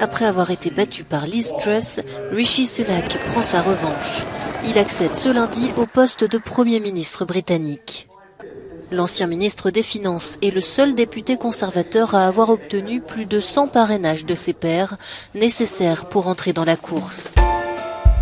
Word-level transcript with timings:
Après 0.00 0.24
avoir 0.24 0.50
été 0.50 0.70
battu 0.70 1.04
par 1.04 1.26
Liz 1.26 1.52
Truss, 1.60 2.00
Rishi 2.32 2.66
Sunak 2.66 3.18
prend 3.26 3.42
sa 3.42 3.60
revanche. 3.60 4.24
Il 4.66 4.78
accède 4.78 5.14
ce 5.14 5.28
lundi 5.28 5.70
au 5.76 5.84
poste 5.84 6.24
de 6.24 6.38
Premier 6.38 6.80
ministre 6.80 7.26
britannique. 7.26 8.08
L'ancien 8.90 9.26
ministre 9.26 9.70
des 9.70 9.82
Finances 9.82 10.38
est 10.42 10.54
le 10.54 10.62
seul 10.62 10.94
député 10.94 11.36
conservateur 11.36 12.14
à 12.14 12.26
avoir 12.26 12.48
obtenu 12.48 13.02
plus 13.02 13.26
de 13.26 13.40
100 13.40 13.68
parrainages 13.68 14.24
de 14.24 14.34
ses 14.34 14.54
pairs, 14.54 14.96
nécessaires 15.34 16.06
pour 16.06 16.28
entrer 16.28 16.54
dans 16.54 16.64
la 16.64 16.76
course. 16.76 17.30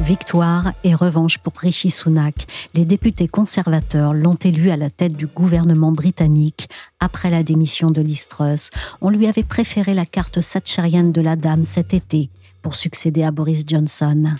Victoire 0.00 0.72
et 0.84 0.94
revanche 0.94 1.38
pour 1.38 1.52
Rishi 1.54 1.90
Sunak. 1.90 2.46
Les 2.74 2.84
députés 2.84 3.26
conservateurs 3.26 4.14
l'ont 4.14 4.36
élu 4.36 4.70
à 4.70 4.76
la 4.76 4.90
tête 4.90 5.14
du 5.14 5.26
gouvernement 5.26 5.90
britannique 5.90 6.68
après 7.00 7.30
la 7.30 7.42
démission 7.42 7.90
de 7.90 8.00
Liz 8.00 8.28
Truss. 8.28 8.70
On 9.00 9.10
lui 9.10 9.26
avait 9.26 9.42
préféré 9.42 9.94
la 9.94 10.06
carte 10.06 10.40
satchérienne 10.40 11.10
de 11.10 11.20
la 11.20 11.34
dame 11.34 11.64
cet 11.64 11.94
été 11.94 12.30
pour 12.62 12.76
succéder 12.76 13.24
à 13.24 13.32
Boris 13.32 13.64
Johnson. 13.66 14.36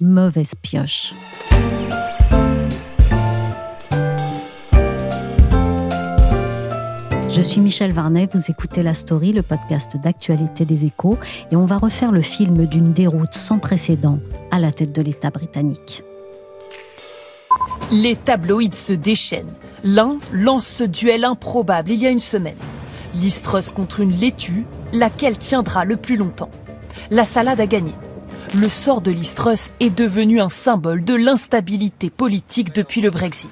Mauvaise 0.00 0.54
pioche. 0.60 1.14
Je 7.38 7.44
suis 7.44 7.60
Michel 7.60 7.92
Varnet, 7.92 8.28
vous 8.34 8.50
écoutez 8.50 8.82
La 8.82 8.94
Story, 8.94 9.32
le 9.32 9.42
podcast 9.42 9.96
d'actualité 9.96 10.64
des 10.64 10.86
échos, 10.86 11.18
et 11.52 11.54
on 11.56 11.66
va 11.66 11.78
refaire 11.78 12.10
le 12.10 12.20
film 12.20 12.66
d'une 12.66 12.92
déroute 12.92 13.32
sans 13.32 13.60
précédent 13.60 14.18
à 14.50 14.58
la 14.58 14.72
tête 14.72 14.90
de 14.92 15.00
l'État 15.00 15.30
britannique. 15.30 16.02
Les 17.92 18.16
tabloïds 18.16 18.74
se 18.74 18.92
déchaînent. 18.92 19.54
L'un 19.84 20.18
lance 20.32 20.66
ce 20.66 20.82
duel 20.82 21.24
improbable 21.24 21.92
il 21.92 22.00
y 22.00 22.08
a 22.08 22.10
une 22.10 22.18
semaine. 22.18 22.56
L'Istros 23.14 23.70
contre 23.72 24.00
une 24.00 24.18
laitue, 24.18 24.66
laquelle 24.92 25.38
tiendra 25.38 25.84
le 25.84 25.96
plus 25.96 26.16
longtemps. 26.16 26.50
La 27.12 27.24
salade 27.24 27.60
a 27.60 27.66
gagné. 27.68 27.92
Le 28.56 28.68
sort 28.68 29.00
de 29.00 29.12
l'Istros 29.12 29.70
est 29.78 29.96
devenu 29.96 30.40
un 30.40 30.48
symbole 30.48 31.04
de 31.04 31.14
l'instabilité 31.14 32.10
politique 32.10 32.74
depuis 32.74 33.00
le 33.00 33.10
Brexit 33.10 33.48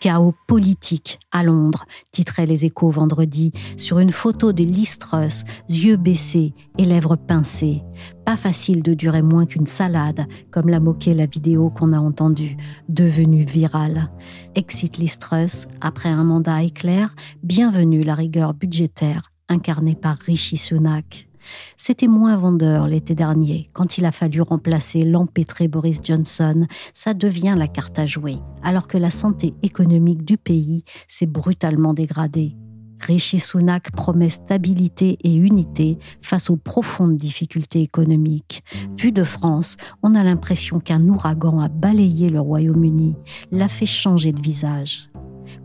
chaos 0.00 0.34
politique 0.46 1.18
à 1.32 1.42
Londres, 1.42 1.84
titrait 2.12 2.46
les 2.46 2.64
échos 2.64 2.90
vendredi, 2.90 3.52
sur 3.76 3.98
une 3.98 4.10
photo 4.10 4.52
de 4.52 4.64
Listrus, 4.64 5.44
yeux 5.68 5.96
baissés 5.96 6.54
et 6.78 6.84
lèvres 6.84 7.16
pincées. 7.16 7.82
Pas 8.24 8.36
facile 8.36 8.82
de 8.82 8.94
durer 8.94 9.22
moins 9.22 9.46
qu'une 9.46 9.66
salade, 9.66 10.26
comme 10.50 10.68
l'a 10.68 10.80
moqué 10.80 11.14
la 11.14 11.26
vidéo 11.26 11.70
qu'on 11.70 11.92
a 11.92 11.98
entendue, 11.98 12.56
devenue 12.88 13.44
virale. 13.44 14.10
Exit 14.54 14.98
Listrus, 14.98 15.66
après 15.80 16.08
un 16.08 16.24
mandat 16.24 16.62
éclair, 16.62 17.14
bienvenue 17.42 18.02
la 18.02 18.14
rigueur 18.14 18.54
budgétaire 18.54 19.30
incarnée 19.48 19.94
par 19.94 20.18
Rishi 20.18 20.56
Sunak. 20.56 21.28
C'était 21.76 22.08
moins 22.08 22.36
vendeur 22.36 22.86
l'été 22.86 23.14
dernier, 23.14 23.70
quand 23.72 23.98
il 23.98 24.04
a 24.04 24.12
fallu 24.12 24.40
remplacer 24.40 25.04
l'empêtré 25.04 25.68
Boris 25.68 26.00
Johnson. 26.02 26.66
Ça 26.92 27.14
devient 27.14 27.54
la 27.56 27.68
carte 27.68 27.98
à 27.98 28.06
jouer, 28.06 28.38
alors 28.62 28.88
que 28.88 28.98
la 28.98 29.10
santé 29.10 29.54
économique 29.62 30.24
du 30.24 30.36
pays 30.36 30.84
s'est 31.08 31.26
brutalement 31.26 31.94
dégradée. 31.94 32.56
Rishi 33.00 33.38
Sunak 33.38 33.90
promet 33.92 34.30
stabilité 34.30 35.18
et 35.22 35.34
unité 35.34 35.98
face 36.22 36.48
aux 36.48 36.56
profondes 36.56 37.18
difficultés 37.18 37.82
économiques. 37.82 38.64
Vu 38.98 39.12
de 39.12 39.24
France, 39.24 39.76
on 40.02 40.14
a 40.14 40.22
l'impression 40.22 40.80
qu'un 40.80 41.06
ouragan 41.08 41.60
a 41.60 41.68
balayé 41.68 42.30
le 42.30 42.40
Royaume-Uni, 42.40 43.16
l'a 43.52 43.68
fait 43.68 43.86
changer 43.86 44.32
de 44.32 44.40
visage. 44.40 45.10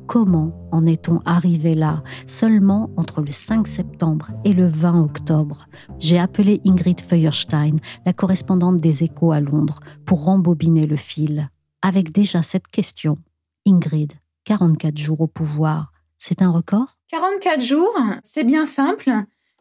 Comment 0.07 0.67
en 0.71 0.85
est-on 0.85 1.19
arrivé 1.25 1.75
là, 1.75 2.03
seulement 2.27 2.89
entre 2.97 3.21
le 3.21 3.31
5 3.31 3.67
septembre 3.67 4.29
et 4.43 4.53
le 4.53 4.67
20 4.67 5.03
octobre 5.03 5.67
J'ai 5.99 6.19
appelé 6.19 6.61
Ingrid 6.65 7.01
Feuerstein, 7.01 7.75
la 8.05 8.13
correspondante 8.13 8.77
des 8.77 9.03
échos 9.03 9.31
à 9.31 9.39
Londres, 9.39 9.79
pour 10.05 10.25
rembobiner 10.25 10.85
le 10.85 10.95
fil. 10.95 11.49
Avec 11.81 12.11
déjà 12.11 12.41
cette 12.41 12.67
question, 12.67 13.17
Ingrid, 13.65 14.13
44 14.45 14.97
jours 14.97 15.21
au 15.21 15.27
pouvoir, 15.27 15.91
c'est 16.17 16.41
un 16.41 16.51
record? 16.51 16.97
44 17.09 17.61
jours, 17.61 17.95
c'est 18.23 18.43
bien 18.43 18.65
simple. 18.65 19.11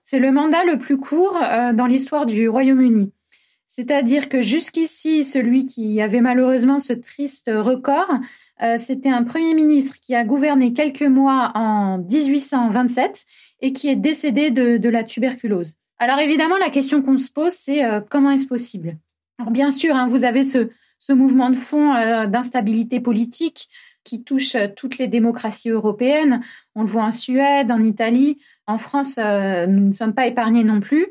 C'est 0.02 0.18
le 0.18 0.32
mandat 0.32 0.64
le 0.64 0.78
plus 0.78 0.98
court 0.98 1.36
euh, 1.36 1.72
dans 1.72 1.86
l'histoire 1.86 2.26
du 2.26 2.48
Royaume-Uni. 2.48 3.12
C'est-à-dire 3.66 4.30
que 4.30 4.40
jusqu'ici, 4.40 5.24
celui 5.24 5.66
qui 5.66 6.00
avait 6.00 6.22
malheureusement 6.22 6.80
ce 6.80 6.94
triste 6.94 7.50
record, 7.54 8.08
euh, 8.62 8.76
c'était 8.78 9.10
un 9.10 9.24
Premier 9.24 9.54
ministre 9.54 9.96
qui 10.00 10.14
a 10.14 10.24
gouverné 10.24 10.72
quelques 10.72 11.02
mois 11.02 11.52
en 11.54 11.98
1827 11.98 13.24
et 13.60 13.72
qui 13.72 13.88
est 13.88 13.96
décédé 13.96 14.50
de, 14.50 14.88
la 14.88 15.04
tuberculose. 15.04 15.74
Alors 15.98 16.18
évidemment, 16.18 16.58
la 16.58 16.70
question 16.70 17.02
qu'on 17.02 17.18
se 17.18 17.30
pose, 17.30 17.52
c'est 17.52 17.84
euh, 17.84 18.00
comment 18.00 18.30
est-ce 18.30 18.46
possible? 18.46 18.98
Alors 19.38 19.52
bien 19.52 19.70
sûr, 19.70 19.94
hein, 19.94 20.08
vous 20.08 20.24
avez 20.24 20.44
ce, 20.44 20.68
mouvement 21.12 21.50
de 21.50 21.56
fond 21.56 21.94
euh, 21.94 22.26
d'instabilité 22.26 23.00
politique 23.00 23.68
qui 24.04 24.24
touche 24.24 24.56
toutes 24.76 24.98
les 24.98 25.06
démocraties 25.06 25.70
européennes. 25.70 26.42
On 26.74 26.82
le 26.82 26.88
voit 26.88 27.04
en 27.04 27.12
Suède, 27.12 27.70
en 27.70 27.84
Italie, 27.84 28.38
en 28.66 28.78
France, 28.78 29.18
nous 29.18 29.88
ne 29.88 29.92
sommes 29.92 30.14
pas 30.14 30.26
épargnés 30.26 30.64
non 30.64 30.80
plus. 30.80 31.08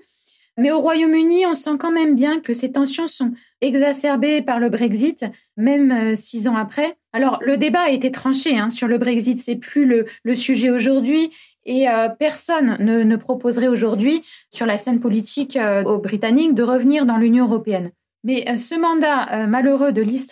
Mais 0.58 0.72
au 0.72 0.80
Royaume-Uni, 0.80 1.46
on 1.46 1.54
sent 1.54 1.78
quand 1.80 1.92
même 1.92 2.16
bien 2.16 2.40
que 2.40 2.56
ces 2.56 2.72
tensions 2.72 3.08
sont 3.08 3.34
exacerbées 3.62 4.42
par 4.42 4.60
le 4.60 4.70
Brexit, 4.70 5.24
même 5.56 5.92
euh, 5.92 6.16
six 6.16 6.48
ans 6.48 6.56
après. 6.56 6.98
Alors, 7.14 7.40
le 7.44 7.58
débat 7.58 7.82
a 7.82 7.90
été 7.92 8.12
tranché 8.12 8.58
hein, 8.58 8.72
sur 8.72 8.88
le 8.88 8.98
Brexit, 8.98 9.40
c'est 9.40 9.56
plus 9.56 9.86
le, 9.86 10.36
sujet 10.36 10.72
aujourd'hui. 10.72 11.32
Et 11.66 11.88
euh, 11.90 12.10
personne 12.10 12.78
ne, 12.80 13.16
proposerait 13.18 13.68
aujourd'hui, 13.68 14.24
sur 14.52 14.66
la 14.66 14.80
scène 14.80 15.00
politique 15.00 15.58
euh, 15.58 15.84
aux 15.84 16.00
Britanniques, 16.00 16.56
de 16.56 16.64
revenir 16.64 17.06
dans 17.06 17.18
l'Union 17.18 17.46
européenne. 17.46 17.92
Mais 18.24 18.58
ce 18.58 18.76
mandat 18.76 19.48
malheureux 19.48 19.94
de 19.94 20.02
Liz 20.02 20.28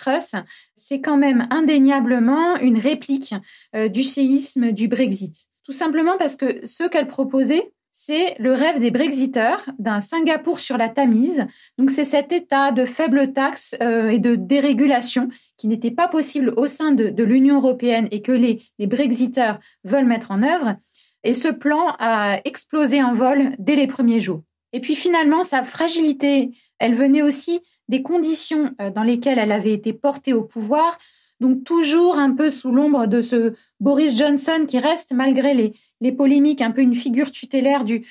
c'est 0.76 1.02
quand 1.02 1.16
même 1.16 1.48
indéniablement 1.50 2.58
une 2.58 2.80
réplique 2.80 3.36
du 3.74 4.04
séisme 4.04 4.72
du 4.72 4.90
Brexit. 4.90 5.46
Tout 5.64 5.72
simplement 5.72 6.18
parce 6.18 6.36
que 6.36 6.66
ce 6.66 6.84
qu'elle 6.84 7.08
proposait, 7.08 7.72
c'est 7.98 8.36
le 8.40 8.52
rêve 8.52 8.82
des 8.82 8.92
Brexiteurs 8.92 9.64
d'un 9.80 10.02
Singapour 10.02 10.60
sur 10.60 10.78
la 10.78 10.90
Tamise. 10.90 11.48
Donc 11.78 11.92
c'est 11.92 12.04
cet 12.04 12.34
état 12.34 12.74
de 12.74 12.84
faibles 12.84 13.32
taxes 13.32 13.74
euh, 13.82 14.10
et 14.10 14.20
de 14.20 14.36
dérégulation 14.36 15.30
qui 15.58 15.70
n'était 15.70 15.92
pas 15.92 16.10
possible 16.10 16.54
au 16.58 16.68
sein 16.68 16.92
de, 16.92 17.24
l'Union 17.24 17.56
européenne 17.56 18.10
et 18.12 18.22
que 18.22 18.34
les, 18.34 18.62
les 18.80 18.88
Brexiteurs 18.88 19.60
veulent 19.86 20.06
mettre 20.06 20.32
en 20.32 20.44
œuvre. 20.44 20.76
Et 21.24 21.34
ce 21.34 21.48
plan 21.48 21.96
a 21.98 22.42
explosé 22.44 23.02
en 23.02 23.14
vol 23.14 23.54
dès 23.60 23.78
les 23.78 23.88
premiers 23.88 24.20
jours. 24.20 24.44
Et 24.74 24.82
puis 24.82 24.96
finalement, 24.96 25.44
sa 25.44 25.64
fragilité, 25.64 26.52
elle 26.80 26.96
venait 26.96 27.22
aussi 27.22 27.62
des 27.88 28.02
conditions 28.02 28.76
euh, 28.82 28.90
dans 28.90 29.04
lesquelles 29.04 29.40
elle 29.40 29.54
avait 29.54 29.72
été 29.72 29.94
portée 29.94 30.34
au 30.34 30.44
pouvoir, 30.44 30.98
donc 31.40 31.64
toujours 31.64 32.18
un 32.18 32.36
peu 32.36 32.50
sous 32.50 32.72
l'ombre 32.72 33.08
de 33.08 33.22
ce 33.22 33.54
Boris 33.80 34.18
Johnson 34.18 34.66
qui 34.68 34.80
reste, 34.80 35.14
malgré 35.14 35.54
les, 35.54 35.74
les 36.06 36.12
polémiques, 36.12 36.62
un 36.62 36.70
peu 36.70 36.82
une 36.82 36.94
figure 36.94 37.32
tutélaire 37.32 37.84
du, 37.84 38.06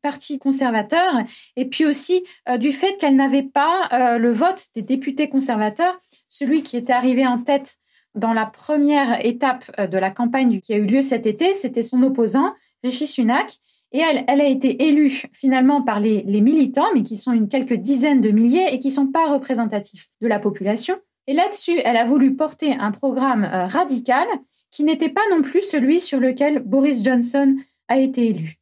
Parti 0.00 0.38
conservateur, 0.38 1.12
et 1.56 1.64
puis 1.64 1.84
aussi 1.84 2.24
euh, 2.48 2.56
du 2.56 2.72
fait 2.72 2.96
qu'elle 2.98 3.16
n'avait 3.16 3.42
pas 3.42 3.88
euh, 3.92 4.18
le 4.18 4.32
vote 4.32 4.68
des 4.76 4.82
députés 4.82 5.28
conservateurs, 5.28 6.00
celui 6.28 6.62
qui 6.62 6.76
était 6.76 6.92
arrivé 6.92 7.26
en 7.26 7.38
tête 7.38 7.76
dans 8.14 8.32
la 8.32 8.46
première 8.46 9.24
étape 9.24 9.64
euh, 9.78 9.86
de 9.88 9.98
la 9.98 10.10
campagne 10.10 10.60
qui 10.60 10.72
a 10.72 10.76
eu 10.76 10.86
lieu 10.86 11.02
cet 11.02 11.26
été, 11.26 11.54
c'était 11.54 11.82
son 11.82 12.02
opposant, 12.02 12.52
Rishi 12.84 13.08
Sunak, 13.08 13.58
et 13.90 13.98
elle, 13.98 14.24
elle 14.28 14.40
a 14.40 14.46
été 14.46 14.84
élue 14.88 15.22
finalement 15.32 15.82
par 15.82 15.98
les, 15.98 16.22
militants, 16.24 16.92
mais 16.94 17.02
qui 17.02 17.16
sont 17.16 17.32
une 17.32 17.48
quelques 17.48 17.74
dizaines 17.74 18.20
de 18.20 18.30
milliers 18.30 18.72
et 18.72 18.78
qui 18.78 18.90
sont 18.92 19.08
pas 19.08 19.26
représentatifs 19.26 20.08
de 20.20 20.28
la 20.28 20.38
population. 20.38 20.96
Et 21.26 21.34
là-dessus, 21.34 21.78
elle 21.84 21.96
a 21.96 22.04
voulu 22.04 22.34
porter 22.34 22.72
un 22.72 22.92
programme 22.92 23.44
radical 23.44 24.26
qui 24.72 24.82
n'était 24.82 25.10
pas 25.10 25.22
non 25.30 25.42
plus 25.42 25.62
celui 25.62 26.00
sur 26.00 26.18
lequel 26.18 26.58
Boris 26.60 27.04
Johnson 27.04 27.56
a 27.86 27.98
été 27.98 28.26
élu. 28.28 28.58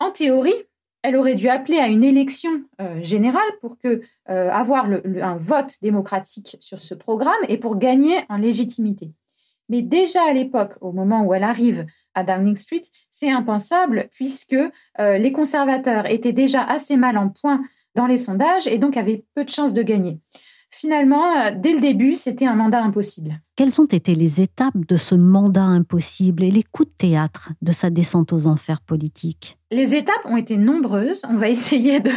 En 0.00 0.10
théorie, 0.10 0.54
elle 1.02 1.16
aurait 1.16 1.34
dû 1.34 1.48
appeler 1.48 1.78
à 1.78 1.88
une 1.88 2.02
élection 2.02 2.50
euh, 2.80 3.02
générale 3.02 3.50
pour 3.60 3.78
que, 3.78 4.02
euh, 4.30 4.50
avoir 4.50 4.86
un 4.86 5.36
vote 5.36 5.74
démocratique 5.82 6.56
sur 6.60 6.80
ce 6.80 6.94
programme 6.94 7.34
et 7.48 7.58
pour 7.58 7.76
gagner 7.76 8.24
en 8.28 8.36
légitimité. 8.36 9.12
Mais 9.68 9.82
déjà 9.82 10.20
à 10.28 10.32
l'époque, 10.32 10.72
au 10.80 10.92
moment 10.92 11.24
où 11.24 11.34
elle 11.34 11.44
arrive 11.44 11.86
à 12.14 12.24
Downing 12.24 12.56
Street, 12.56 12.82
c'est 13.10 13.30
impensable 13.30 14.08
puisque 14.12 14.54
euh, 14.54 15.18
les 15.18 15.32
conservateurs 15.32 16.10
étaient 16.10 16.32
déjà 16.32 16.62
assez 16.62 16.96
mal 16.96 17.18
en 17.18 17.28
point 17.28 17.62
dans 17.94 18.06
les 18.06 18.18
sondages 18.18 18.66
et 18.66 18.78
donc 18.78 18.96
avaient 18.96 19.24
peu 19.34 19.44
de 19.44 19.50
chances 19.50 19.72
de 19.72 19.82
gagner. 19.82 20.18
Finalement, 20.74 21.36
euh, 21.36 21.50
dès 21.54 21.74
le 21.74 21.80
début, 21.80 22.14
c'était 22.14 22.46
un 22.46 22.54
mandat 22.54 22.82
impossible. 22.82 23.38
Quelles 23.56 23.78
ont 23.78 23.86
été 23.86 24.14
les 24.14 24.40
étapes 24.40 24.74
de 24.74 24.96
ce 24.96 25.14
mandat 25.14 25.64
impossible 25.64 26.42
et 26.42 26.50
les 26.50 26.62
coups 26.62 26.88
de 26.88 26.94
théâtre 26.96 27.50
de 27.60 27.72
sa 27.72 27.90
descente 27.90 28.32
aux 28.32 28.46
enfers 28.46 28.80
politiques? 28.80 29.58
Les 29.70 29.94
étapes 29.94 30.24
ont 30.24 30.38
été 30.38 30.56
nombreuses. 30.56 31.26
On 31.28 31.36
va 31.36 31.48
essayer 31.50 32.00
de, 32.00 32.10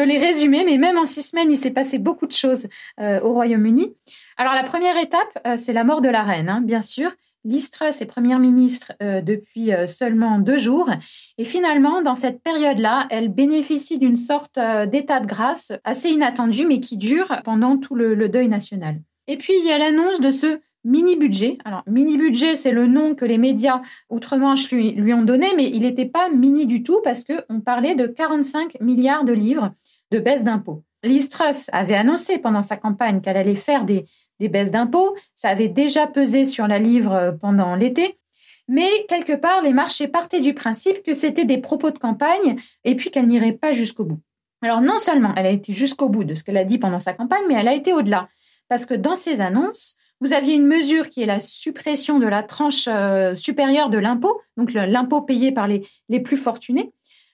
les 0.00 0.18
résumer, 0.18 0.64
mais 0.64 0.78
même 0.78 0.96
en 0.96 1.06
six 1.06 1.22
semaines, 1.22 1.50
il 1.50 1.58
s'est 1.58 1.72
passé 1.72 1.98
beaucoup 1.98 2.28
de 2.28 2.32
choses 2.32 2.68
euh, 3.00 3.20
au 3.20 3.32
Royaume-Uni. 3.32 3.96
Alors 4.36 4.54
la 4.54 4.62
première 4.62 4.96
étape, 4.96 5.36
euh, 5.44 5.56
c'est 5.56 5.72
la 5.72 5.82
mort 5.82 6.00
de 6.00 6.08
la 6.08 6.22
reine, 6.22 6.48
hein, 6.48 6.60
bien 6.60 6.82
sûr. 6.82 7.10
Liz 7.48 7.70
Truss 7.70 8.02
est 8.02 8.06
première 8.06 8.38
ministre 8.38 8.92
euh, 9.02 9.22
depuis 9.22 9.72
euh, 9.72 9.86
seulement 9.86 10.38
deux 10.38 10.58
jours. 10.58 10.90
Et 11.38 11.46
finalement, 11.46 12.02
dans 12.02 12.14
cette 12.14 12.42
période-là, 12.42 13.06
elle 13.10 13.30
bénéficie 13.30 13.98
d'une 13.98 14.16
sorte 14.16 14.58
euh, 14.58 14.84
d'état 14.84 15.20
de 15.20 15.26
grâce 15.26 15.72
assez 15.82 16.10
inattendu, 16.10 16.66
mais 16.66 16.80
qui 16.80 16.98
dure 16.98 17.40
pendant 17.44 17.78
tout 17.78 17.94
le, 17.94 18.28
deuil 18.28 18.48
national. 18.48 19.00
Et 19.28 19.38
puis, 19.38 19.54
il 19.58 19.66
y 19.66 19.72
a 19.72 19.78
l'annonce 19.78 20.20
de 20.20 20.30
ce 20.30 20.60
mini-budget. 20.84 21.56
Alors, 21.64 21.82
mini-budget, 21.86 22.56
c'est 22.56 22.70
le 22.70 22.86
nom 22.86 23.14
que 23.14 23.24
les 23.24 23.38
médias 23.38 23.80
outre-Manche 24.10 24.70
lui, 24.70 24.92
lui, 24.92 25.14
ont 25.14 25.24
donné, 25.24 25.46
mais 25.56 25.70
il 25.70 25.82
n'était 25.82 26.04
pas 26.04 26.28
mini 26.28 26.66
du 26.66 26.82
tout 26.82 27.00
parce 27.02 27.24
qu'on 27.24 27.60
parlait 27.60 27.94
de 27.94 28.06
45 28.06 28.78
milliards 28.82 29.24
de 29.24 29.32
livres 29.32 29.72
de 30.10 30.18
baisse 30.18 30.44
d'impôts. 30.44 30.84
Liz 31.02 31.30
Truss 31.30 31.70
avait 31.72 31.94
annoncé 31.94 32.38
pendant 32.38 32.62
sa 32.62 32.76
campagne 32.76 33.20
qu'elle 33.20 33.36
allait 33.36 33.54
faire 33.54 33.84
des, 33.84 34.04
des 34.40 34.48
baisses 34.48 34.70
d'impôts. 34.70 35.16
Ça 35.34 35.48
avait 35.48 35.68
déjà 35.68 36.06
pesé 36.06 36.46
sur 36.46 36.66
la 36.66 36.78
livre 36.78 37.12
euh, 37.12 37.32
pendant 37.32 37.74
l'été. 37.74 38.18
Mais 38.68 38.88
quelque 39.08 39.32
part, 39.32 39.62
les 39.62 39.72
marchés 39.72 40.08
partaient 40.08 40.40
du 40.40 40.52
principe 40.52 41.02
que 41.02 41.14
c'était 41.14 41.46
des 41.46 41.58
propos 41.58 41.90
de 41.90 41.98
campagne 41.98 42.56
et 42.84 42.94
puis 42.96 43.10
qu'elle 43.10 43.26
n'irait 43.26 43.52
pas 43.52 43.72
jusqu'au 43.72 44.04
bout. 44.04 44.20
Alors 44.60 44.80
non 44.80 44.98
seulement 44.98 45.32
elle 45.36 45.46
a 45.46 45.50
été 45.50 45.72
jusqu'au 45.72 46.08
bout 46.08 46.24
de 46.24 46.34
ce 46.34 46.44
qu'elle 46.44 46.56
a 46.56 46.64
dit 46.64 46.78
pendant 46.78 46.98
sa 46.98 47.14
campagne, 47.14 47.44
mais 47.48 47.54
elle 47.54 47.68
a 47.68 47.74
été 47.74 47.92
au-delà. 47.92 48.28
Parce 48.68 48.84
que 48.84 48.94
dans 48.94 49.16
ses 49.16 49.40
annonces, 49.40 49.96
vous 50.20 50.32
aviez 50.32 50.54
une 50.54 50.66
mesure 50.66 51.08
qui 51.08 51.22
est 51.22 51.26
la 51.26 51.40
suppression 51.40 52.18
de 52.18 52.26
la 52.26 52.42
tranche 52.42 52.88
euh, 52.88 53.34
supérieure 53.34 53.88
de 53.88 53.98
l'impôt, 53.98 54.40
donc 54.56 54.72
l'impôt 54.72 55.22
payé 55.22 55.52
par 55.52 55.68
les, 55.68 55.86
les 56.08 56.20
plus 56.20 56.36
fortunés, 56.36 56.92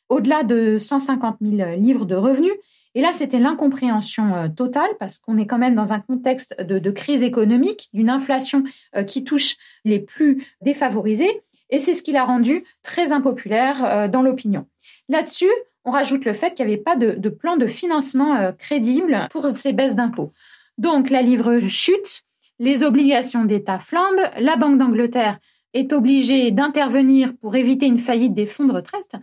au-delà 0.08 0.44
de 0.44 0.78
150 0.78 1.38
000 1.40 1.76
livres 1.78 2.04
de 2.04 2.14
revenus. 2.14 2.52
Et 2.94 3.00
là, 3.00 3.12
c'était 3.12 3.40
l'incompréhension 3.40 4.34
euh, 4.34 4.48
totale 4.48 4.90
parce 4.98 5.18
qu'on 5.18 5.36
est 5.36 5.46
quand 5.46 5.58
même 5.58 5.74
dans 5.74 5.92
un 5.92 6.00
contexte 6.00 6.60
de, 6.60 6.90
crise 6.90 7.22
économique, 7.22 7.88
d'une 7.92 8.10
inflation 8.10 8.64
euh, 8.96 9.02
qui 9.02 9.24
touche 9.24 9.56
les 9.84 9.98
plus 9.98 10.46
défavorisés. 10.60 11.42
Et 11.70 11.80
c'est 11.80 11.94
ce 11.94 12.02
qui 12.02 12.12
l'a 12.12 12.24
rendu 12.24 12.64
très 12.82 13.12
impopulaire 13.12 13.84
euh, 13.84 14.08
dans 14.08 14.22
l'opinion. 14.22 14.66
Là-dessus, 15.08 15.50
on 15.84 15.90
rajoute 15.90 16.24
le 16.24 16.32
fait 16.32 16.54
qu'il 16.54 16.66
n'y 16.66 16.72
avait 16.72 16.82
pas 16.82 16.96
de, 16.96 17.12
de, 17.12 17.28
plan 17.28 17.56
de 17.56 17.66
financement 17.66 18.52
crédible 18.58 19.28
pour 19.30 19.46
ces 19.48 19.72
baisses 19.72 19.96
d'impôts. 19.96 20.32
Donc, 20.78 21.10
la 21.10 21.20
livre 21.20 21.60
chute, 21.68 22.22
les 22.58 22.82
obligations 22.82 23.44
d'État 23.44 23.78
flambent, 23.78 24.30
la 24.38 24.56
Banque 24.56 24.78
d'Angleterre 24.78 25.38
est 25.74 25.92
obligée 25.92 26.52
d'intervenir 26.52 27.36
pour 27.36 27.54
éviter 27.56 27.84
une 27.84 27.98
faillite 27.98 28.32
des 28.32 28.46
fonds 28.46 28.64
de 28.64 28.72
retraite. 28.72 29.16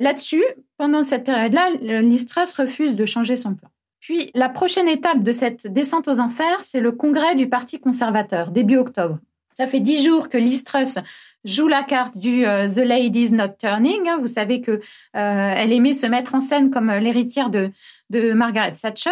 Là-dessus, 0.00 0.42
pendant 0.78 1.04
cette 1.04 1.24
période-là, 1.24 2.00
Listras 2.00 2.54
refuse 2.56 2.96
de 2.96 3.04
changer 3.04 3.36
son 3.36 3.54
plan. 3.54 3.68
Puis, 4.00 4.30
la 4.34 4.48
prochaine 4.48 4.88
étape 4.88 5.22
de 5.22 5.32
cette 5.32 5.66
descente 5.66 6.08
aux 6.08 6.20
enfers, 6.20 6.60
c'est 6.60 6.80
le 6.80 6.90
congrès 6.90 7.36
du 7.36 7.48
Parti 7.48 7.78
conservateur, 7.78 8.50
début 8.50 8.78
octobre. 8.78 9.18
Ça 9.52 9.66
fait 9.66 9.80
dix 9.80 10.02
jours 10.02 10.30
que 10.30 10.38
Listras 10.38 11.00
joue 11.44 11.68
la 11.68 11.82
carte 11.82 12.16
du 12.16 12.46
euh, 12.46 12.66
The 12.66 12.78
Ladies 12.78 13.32
Not 13.32 13.56
Turning. 13.58 14.08
Hein. 14.08 14.18
Vous 14.20 14.28
savez 14.28 14.62
que 14.62 14.72
euh, 14.72 14.80
elle 15.14 15.72
aimait 15.72 15.92
se 15.92 16.06
mettre 16.06 16.34
en 16.34 16.40
scène 16.40 16.70
comme 16.70 16.90
l'héritière 16.90 17.50
de, 17.50 17.70
de 18.08 18.32
Margaret 18.32 18.72
Thatcher. 18.72 19.10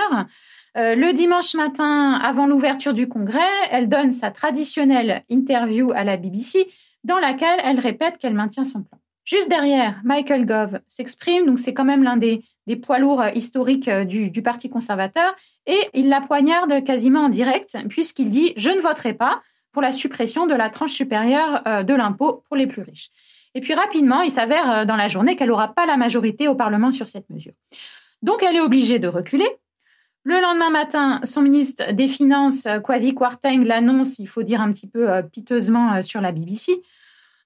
Euh, 0.76 0.94
le 0.94 1.12
dimanche 1.12 1.54
matin, 1.54 2.12
avant 2.12 2.46
l'ouverture 2.46 2.94
du 2.94 3.08
congrès, 3.08 3.40
elle 3.70 3.88
donne 3.88 4.12
sa 4.12 4.30
traditionnelle 4.30 5.22
interview 5.28 5.92
à 5.92 6.04
la 6.04 6.16
BBC 6.16 6.66
dans 7.04 7.18
laquelle 7.18 7.60
elle 7.62 7.80
répète 7.80 8.18
qu'elle 8.18 8.34
maintient 8.34 8.64
son 8.64 8.82
plan. 8.82 8.98
Juste 9.28 9.50
derrière, 9.50 10.00
Michael 10.04 10.46
Gove 10.46 10.80
s'exprime, 10.88 11.44
donc 11.44 11.58
c'est 11.58 11.74
quand 11.74 11.84
même 11.84 12.02
l'un 12.02 12.16
des, 12.16 12.42
poids 12.82 12.98
lourds 12.98 13.20
euh, 13.20 13.30
historiques 13.34 13.86
euh, 13.86 14.04
du, 14.04 14.40
Parti 14.40 14.70
conservateur, 14.70 15.36
et 15.66 15.78
il 15.92 16.08
la 16.08 16.22
poignarde 16.22 16.82
quasiment 16.82 17.24
en 17.24 17.28
direct, 17.28 17.76
puisqu'il 17.90 18.30
dit 18.30 18.54
Je 18.56 18.70
ne 18.70 18.80
voterai 18.80 19.12
pas 19.12 19.42
pour 19.70 19.82
la 19.82 19.92
suppression 19.92 20.46
de 20.46 20.54
la 20.54 20.70
tranche 20.70 20.92
supérieure 20.92 21.60
euh, 21.66 21.82
de 21.82 21.92
l'impôt 21.92 22.42
pour 22.48 22.56
les 22.56 22.66
plus 22.66 22.80
riches. 22.80 23.10
Et 23.54 23.60
puis 23.60 23.74
rapidement, 23.74 24.22
il 24.22 24.30
s'avère 24.30 24.86
dans 24.86 24.96
la 24.96 25.08
journée 25.08 25.36
qu'elle 25.36 25.48
n'aura 25.48 25.74
pas 25.74 25.84
la 25.84 25.98
majorité 25.98 26.48
au 26.48 26.54
Parlement 26.54 26.90
sur 26.90 27.10
cette 27.10 27.28
mesure. 27.28 27.52
Donc 28.22 28.42
elle 28.42 28.56
est 28.56 28.60
obligée 28.60 28.98
de 28.98 29.08
reculer. 29.08 29.48
Le 30.22 30.40
lendemain 30.40 30.70
matin, 30.70 31.20
son 31.24 31.42
ministre 31.42 31.92
des 31.92 32.08
Finances, 32.08 32.66
Kwasi 32.82 33.12
Kwarteng, 33.12 33.64
l'annonce, 33.64 34.18
il 34.18 34.28
faut 34.28 34.42
dire 34.42 34.60
un 34.62 34.72
petit 34.72 34.86
peu 34.86 35.08
piteusement 35.32 36.02
sur 36.02 36.20
la 36.20 36.32
BBC. 36.32 36.80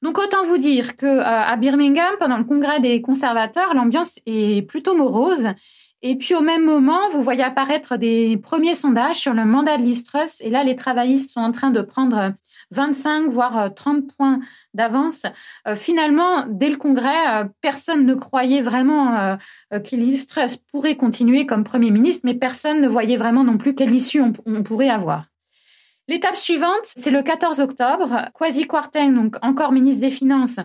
Donc 0.02 0.18
autant 0.18 0.44
vous 0.44 0.58
dire 0.58 0.96
que 0.96 1.06
euh, 1.06 1.22
à 1.22 1.56
Birmingham, 1.56 2.14
pendant 2.18 2.36
le 2.36 2.44
congrès 2.44 2.80
des 2.80 3.00
conservateurs, 3.00 3.72
l'ambiance 3.74 4.18
est 4.26 4.66
plutôt 4.66 4.96
morose. 4.96 5.46
Et 6.02 6.16
puis 6.16 6.34
au 6.34 6.40
même 6.40 6.64
moment, 6.64 7.08
vous 7.12 7.22
voyez 7.22 7.44
apparaître 7.44 7.96
des 7.96 8.36
premiers 8.36 8.74
sondages 8.74 9.18
sur 9.18 9.32
le 9.32 9.44
mandat 9.44 9.78
de 9.78 10.04
Truss. 10.04 10.40
Et 10.40 10.50
là, 10.50 10.64
les 10.64 10.74
travaillistes 10.74 11.30
sont 11.30 11.40
en 11.40 11.52
train 11.52 11.70
de 11.70 11.80
prendre 11.80 12.32
25 12.72 13.30
voire 13.30 13.72
30 13.72 14.08
points 14.16 14.40
d'avance. 14.74 15.24
Euh, 15.68 15.76
finalement, 15.76 16.46
dès 16.48 16.70
le 16.70 16.78
congrès, 16.78 17.28
euh, 17.28 17.44
personne 17.60 18.04
ne 18.04 18.14
croyait 18.14 18.62
vraiment 18.62 19.36
que 19.70 20.26
Truss 20.26 20.56
pourrait 20.72 20.96
continuer 20.96 21.46
comme 21.46 21.62
Premier 21.62 21.92
ministre, 21.92 22.22
mais 22.24 22.34
personne 22.34 22.80
ne 22.80 22.88
voyait 22.88 23.16
vraiment 23.16 23.44
non 23.44 23.56
plus 23.56 23.76
quelle 23.76 23.94
issue 23.94 24.20
on 24.20 24.62
pourrait 24.64 24.88
avoir. 24.88 25.26
L'étape 26.12 26.36
suivante, 26.36 26.84
c'est 26.84 27.10
le 27.10 27.22
14 27.22 27.60
octobre. 27.60 28.28
Kwasi 28.34 28.66
Kwarteng, 28.66 29.14
donc 29.14 29.36
encore 29.40 29.72
ministre 29.72 30.02
des 30.02 30.10
Finances, 30.10 30.60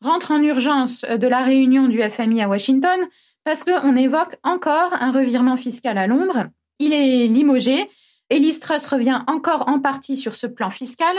rentre 0.00 0.30
en 0.30 0.42
urgence 0.42 1.02
de 1.02 1.26
la 1.26 1.42
réunion 1.42 1.88
du 1.88 2.00
FMI 2.00 2.40
à 2.40 2.48
Washington 2.48 2.98
parce 3.44 3.64
qu'on 3.64 3.96
évoque 3.96 4.36
encore 4.44 4.94
un 4.98 5.12
revirement 5.12 5.58
fiscal 5.58 5.98
à 5.98 6.06
Londres. 6.06 6.46
Il 6.78 6.94
est 6.94 7.26
limogé. 7.26 7.90
Elise 8.30 8.60
Truss 8.60 8.86
revient 8.86 9.20
encore 9.26 9.68
en 9.68 9.78
partie 9.78 10.16
sur 10.16 10.34
ce 10.34 10.46
plan 10.46 10.70
fiscal. 10.70 11.14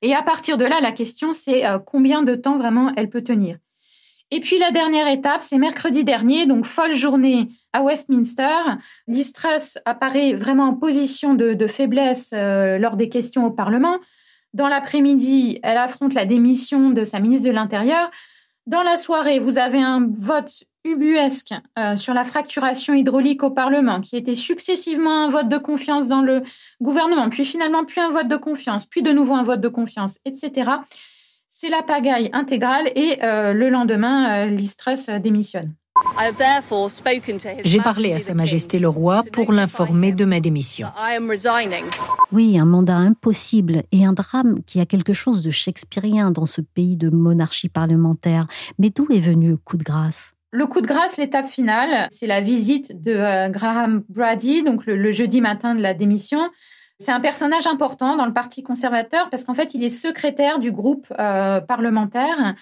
Et 0.00 0.14
à 0.14 0.22
partir 0.22 0.56
de 0.56 0.64
là, 0.64 0.80
la 0.80 0.92
question, 0.92 1.32
c'est 1.32 1.66
euh, 1.66 1.80
combien 1.80 2.22
de 2.22 2.36
temps 2.36 2.56
vraiment 2.56 2.92
elle 2.96 3.10
peut 3.10 3.24
tenir. 3.24 3.56
Et 4.30 4.40
puis 4.40 4.58
la 4.58 4.70
dernière 4.70 5.08
étape, 5.08 5.42
c'est 5.42 5.56
mercredi 5.56 6.04
dernier, 6.04 6.46
donc 6.46 6.66
folle 6.66 6.94
journée 6.94 7.48
à 7.72 7.82
Westminster. 7.82 8.76
Liz 9.06 9.32
Truss 9.32 9.78
apparaît 9.86 10.34
vraiment 10.34 10.64
en 10.64 10.74
position 10.74 11.34
de, 11.34 11.66
faiblesse 11.66 12.32
euh, 12.34 12.78
lors 12.78 12.96
des 12.96 13.08
questions 13.08 13.46
au 13.46 13.50
Parlement. 13.50 13.96
Dans 14.52 14.68
l'après-midi, 14.68 15.60
elle 15.62 15.78
affronte 15.78 16.14
la 16.14 16.26
démission 16.26 16.90
de 16.90 17.04
sa 17.04 17.20
ministre 17.20 17.46
de 17.46 17.52
l'Intérieur. 17.52 18.10
Dans 18.66 18.82
la 18.82 18.98
soirée, 18.98 19.38
vous 19.38 19.56
avez 19.56 19.80
un 19.80 20.06
vote 20.10 20.64
ubuesque 20.84 21.54
euh, 21.78 21.96
sur 21.96 22.12
la 22.12 22.24
fracturation 22.24 22.92
hydraulique 22.92 23.42
au 23.42 23.50
Parlement, 23.50 24.00
qui 24.00 24.16
était 24.16 24.34
successivement 24.34 25.24
un 25.24 25.28
vote 25.28 25.48
de 25.48 25.58
confiance 25.58 26.06
dans 26.06 26.22
le 26.22 26.42
gouvernement, 26.80 27.30
puis 27.30 27.46
finalement 27.46 27.84
puis 27.84 28.00
un 28.00 28.10
vote 28.10 28.28
de 28.28 28.36
confiance, 28.36 28.84
puis 28.84 29.02
de 29.02 29.10
nouveau 29.10 29.34
un 29.34 29.42
vote 29.42 29.60
de 29.60 29.68
confiance, 29.68 30.18
etc. 30.24 30.70
C'est 31.50 31.70
la 31.70 31.82
pagaille 31.82 32.28
intégrale 32.32 32.90
et 32.94 33.22
euh, 33.22 33.52
le 33.52 33.70
lendemain, 33.70 34.46
euh, 34.46 35.18
démissionne. 35.18 35.74
J'ai 37.64 37.80
parlé 37.80 38.12
à 38.12 38.18
Sa 38.18 38.34
Majesté 38.34 38.78
le 38.78 38.88
Roi 38.88 39.24
pour 39.32 39.52
l'informer 39.52 40.12
de 40.12 40.24
ma 40.24 40.40
démission. 40.40 40.88
Oui, 42.32 42.58
un 42.58 42.64
mandat 42.64 42.96
impossible 42.96 43.82
et 43.92 44.04
un 44.04 44.12
drame 44.12 44.62
qui 44.66 44.78
a 44.80 44.86
quelque 44.86 45.12
chose 45.12 45.42
de 45.42 45.50
shakespearien 45.50 46.30
dans 46.30 46.46
ce 46.46 46.60
pays 46.60 46.96
de 46.96 47.08
monarchie 47.08 47.68
parlementaire. 47.68 48.46
Mais 48.78 48.90
d'où 48.90 49.06
est 49.10 49.20
venu 49.20 49.48
le 49.48 49.56
coup 49.56 49.78
de 49.78 49.84
grâce? 49.84 50.34
Le 50.50 50.66
coup 50.66 50.80
de 50.80 50.86
grâce, 50.86 51.18
l'étape 51.18 51.46
finale, 51.46 52.08
c'est 52.10 52.26
la 52.26 52.40
visite 52.40 53.02
de 53.02 53.12
euh, 53.12 53.48
Graham 53.48 54.02
Brady, 54.08 54.62
donc 54.62 54.86
le, 54.86 55.12
jeudi 55.12 55.40
matin 55.40 55.74
de 55.74 55.80
la 55.80 55.94
démission. 55.94 56.40
C'est 57.00 57.12
un 57.12 57.20
personnage 57.20 57.68
important 57.68 58.16
dans 58.16 58.26
le 58.26 58.32
Parti 58.32 58.64
conservateur 58.64 59.30
parce 59.30 59.44
qu'en 59.44 59.54
fait, 59.54 59.72
il 59.74 59.84
est 59.84 59.88
secrétaire 59.88 60.58
du 60.58 60.72
groupe 60.72 61.06
euh, 61.18 61.60
parlementaire. 61.60 62.56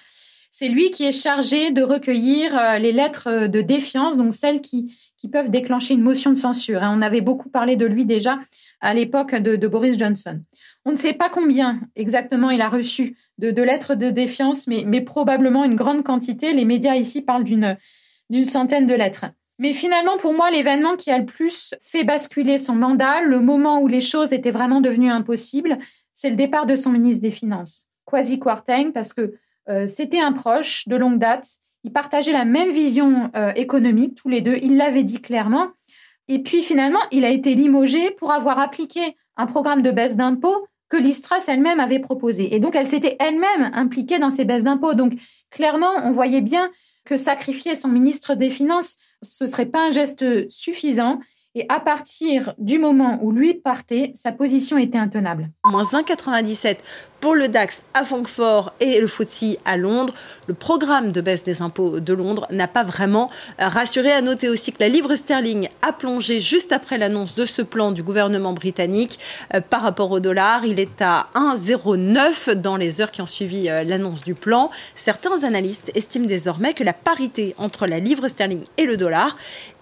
C'est 0.51 0.67
lui 0.67 0.91
qui 0.91 1.05
est 1.05 1.11
chargé 1.11 1.71
de 1.71 1.81
recueillir 1.81 2.55
euh, 2.57 2.77
les 2.77 2.91
lettres 2.91 3.47
de 3.47 3.61
défiance, 3.61 4.15
donc 4.15 4.33
celles 4.33 4.61
qui, 4.61 4.95
peuvent 5.31 5.49
déclencher 5.49 5.95
une 5.95 6.03
motion 6.03 6.31
de 6.31 6.37
censure. 6.37 6.79
On 6.83 7.01
avait 7.01 7.19
beaucoup 7.19 7.49
parlé 7.49 7.75
de 7.75 7.85
lui 7.85 8.05
déjà 8.05 8.39
à 8.79 8.93
l'époque 8.93 9.35
de, 9.35 9.67
Boris 9.67 9.97
Johnson. 9.97 10.39
On 10.85 10.91
ne 10.91 10.97
sait 10.97 11.13
pas 11.13 11.29
combien 11.29 11.81
exactement 11.97 12.49
il 12.49 12.61
a 12.61 12.69
reçu 12.69 13.17
de, 13.39 13.61
lettres 13.61 13.95
de 13.95 14.09
défiance, 14.09 14.67
mais, 14.67 14.83
mais 14.85 15.01
probablement 15.01 15.65
une 15.65 15.75
grande 15.75 16.03
quantité. 16.03 16.53
Les 16.53 16.63
médias 16.63 16.95
ici 16.95 17.23
parlent 17.23 17.43
d'une 17.43 18.45
centaine 18.45 18.87
de 18.87 18.93
lettres. 18.93 19.25
Mais 19.59 19.73
finalement, 19.73 20.17
pour 20.17 20.33
moi, 20.33 20.51
l'événement 20.51 20.95
qui 20.95 21.11
a 21.11 21.17
le 21.17 21.25
plus 21.25 21.75
fait 21.81 22.03
basculer 22.03 22.57
son 22.57 22.75
mandat, 22.75 23.21
le 23.21 23.39
moment 23.39 23.81
où 23.81 23.87
les 23.87 24.01
choses 24.01 24.33
étaient 24.33 24.51
vraiment 24.51 24.81
devenues 24.81 25.11
impossibles, 25.11 25.77
c'est 26.13 26.29
le 26.29 26.35
départ 26.35 26.65
de 26.65 26.75
son 26.75 26.91
ministre 26.91 27.21
des 27.21 27.31
Finances, 27.31 27.85
Kwasi 28.05 28.39
Kwarteng, 28.39 28.91
parce 28.91 29.13
que 29.13 29.33
Euh, 29.69 29.87
c'était 29.87 30.19
un 30.19 30.31
proche 30.31 30.87
de 30.87 30.95
longue 30.95 31.19
date. 31.19 31.57
Ils 31.83 31.91
partageaient 31.91 32.31
la 32.31 32.45
même 32.45 32.71
vision 32.71 33.29
euh, 33.35 33.51
économique, 33.55 34.15
tous 34.15 34.29
les 34.29 34.41
deux. 34.41 34.57
Il 34.61 34.77
l'avait 34.77 35.03
dit 35.03 35.21
clairement. 35.21 35.67
Et 36.27 36.39
puis 36.39 36.61
finalement, 36.61 36.99
il 37.11 37.25
a 37.25 37.29
été 37.29 37.53
limogé 37.53 38.11
pour 38.11 38.31
avoir 38.31 38.59
appliqué 38.59 39.15
un 39.35 39.45
programme 39.45 39.81
de 39.81 39.91
baisse 39.91 40.15
d'impôts 40.15 40.67
que 40.89 40.97
l'Istras 40.97 41.43
elle-même 41.47 41.79
avait 41.79 41.99
proposé. 41.99 42.55
Et 42.55 42.59
donc, 42.59 42.75
elle 42.75 42.87
s'était 42.87 43.17
elle-même 43.19 43.71
impliquée 43.73 44.19
dans 44.19 44.29
ces 44.29 44.45
baisses 44.45 44.63
d'impôts. 44.63 44.93
Donc, 44.93 45.13
clairement, 45.51 45.91
on 46.03 46.11
voyait 46.11 46.41
bien 46.41 46.71
que 47.03 47.17
sacrifier 47.17 47.75
son 47.75 47.89
ministre 47.89 48.35
des 48.35 48.49
Finances, 48.49 48.97
ce 49.21 49.47
serait 49.47 49.65
pas 49.65 49.87
un 49.87 49.91
geste 49.91 50.49
suffisant. 50.49 51.19
Et 51.59 51.65
à 51.69 51.79
partir 51.79 52.53
du 52.59 52.77
moment 52.77 53.17
où 53.23 53.31
lui 53.31 53.55
partait, 53.55 54.11
sa 54.13 54.31
position 54.31 54.77
était 54.77 54.99
intenable. 54.99 55.49
Moins 55.65 55.85
1,97 55.85 56.77
pour 57.19 57.33
le 57.33 57.47
DAX 57.47 57.81
à 57.95 58.03
Francfort 58.03 58.73
et 58.79 59.01
le 59.01 59.07
FTSE 59.07 59.57
à 59.65 59.75
Londres. 59.75 60.13
Le 60.45 60.53
programme 60.53 61.11
de 61.11 61.19
baisse 61.19 61.43
des 61.43 61.63
impôts 61.63 61.99
de 61.99 62.13
Londres 62.13 62.45
n'a 62.51 62.67
pas 62.67 62.83
vraiment 62.83 63.27
rassuré. 63.57 64.11
À 64.11 64.21
noter 64.21 64.49
aussi 64.49 64.71
que 64.71 64.77
la 64.79 64.87
livre 64.87 65.15
sterling 65.15 65.67
a 65.81 65.93
plongé 65.93 66.39
juste 66.41 66.71
après 66.71 66.99
l'annonce 66.99 67.33
de 67.33 67.47
ce 67.47 67.63
plan 67.63 67.91
du 67.91 68.03
gouvernement 68.03 68.53
britannique 68.53 69.17
euh, 69.55 69.61
par 69.61 69.81
rapport 69.81 70.11
au 70.11 70.19
dollar. 70.19 70.63
Il 70.63 70.79
est 70.79 71.01
à 71.01 71.27
1,09 71.33 72.51
dans 72.53 72.77
les 72.77 73.01
heures 73.01 73.09
qui 73.09 73.23
ont 73.23 73.25
suivi 73.25 73.67
euh, 73.67 73.83
l'annonce 73.83 74.21
du 74.21 74.35
plan. 74.35 74.69
Certains 74.95 75.43
analystes 75.43 75.91
estiment 75.95 76.27
désormais 76.27 76.75
que 76.75 76.83
la 76.83 76.93
parité 76.93 77.55
entre 77.57 77.87
la 77.87 77.97
livre 77.97 78.27
sterling 78.27 78.63
et 78.77 78.85
le 78.85 78.95
dollar 78.95 79.35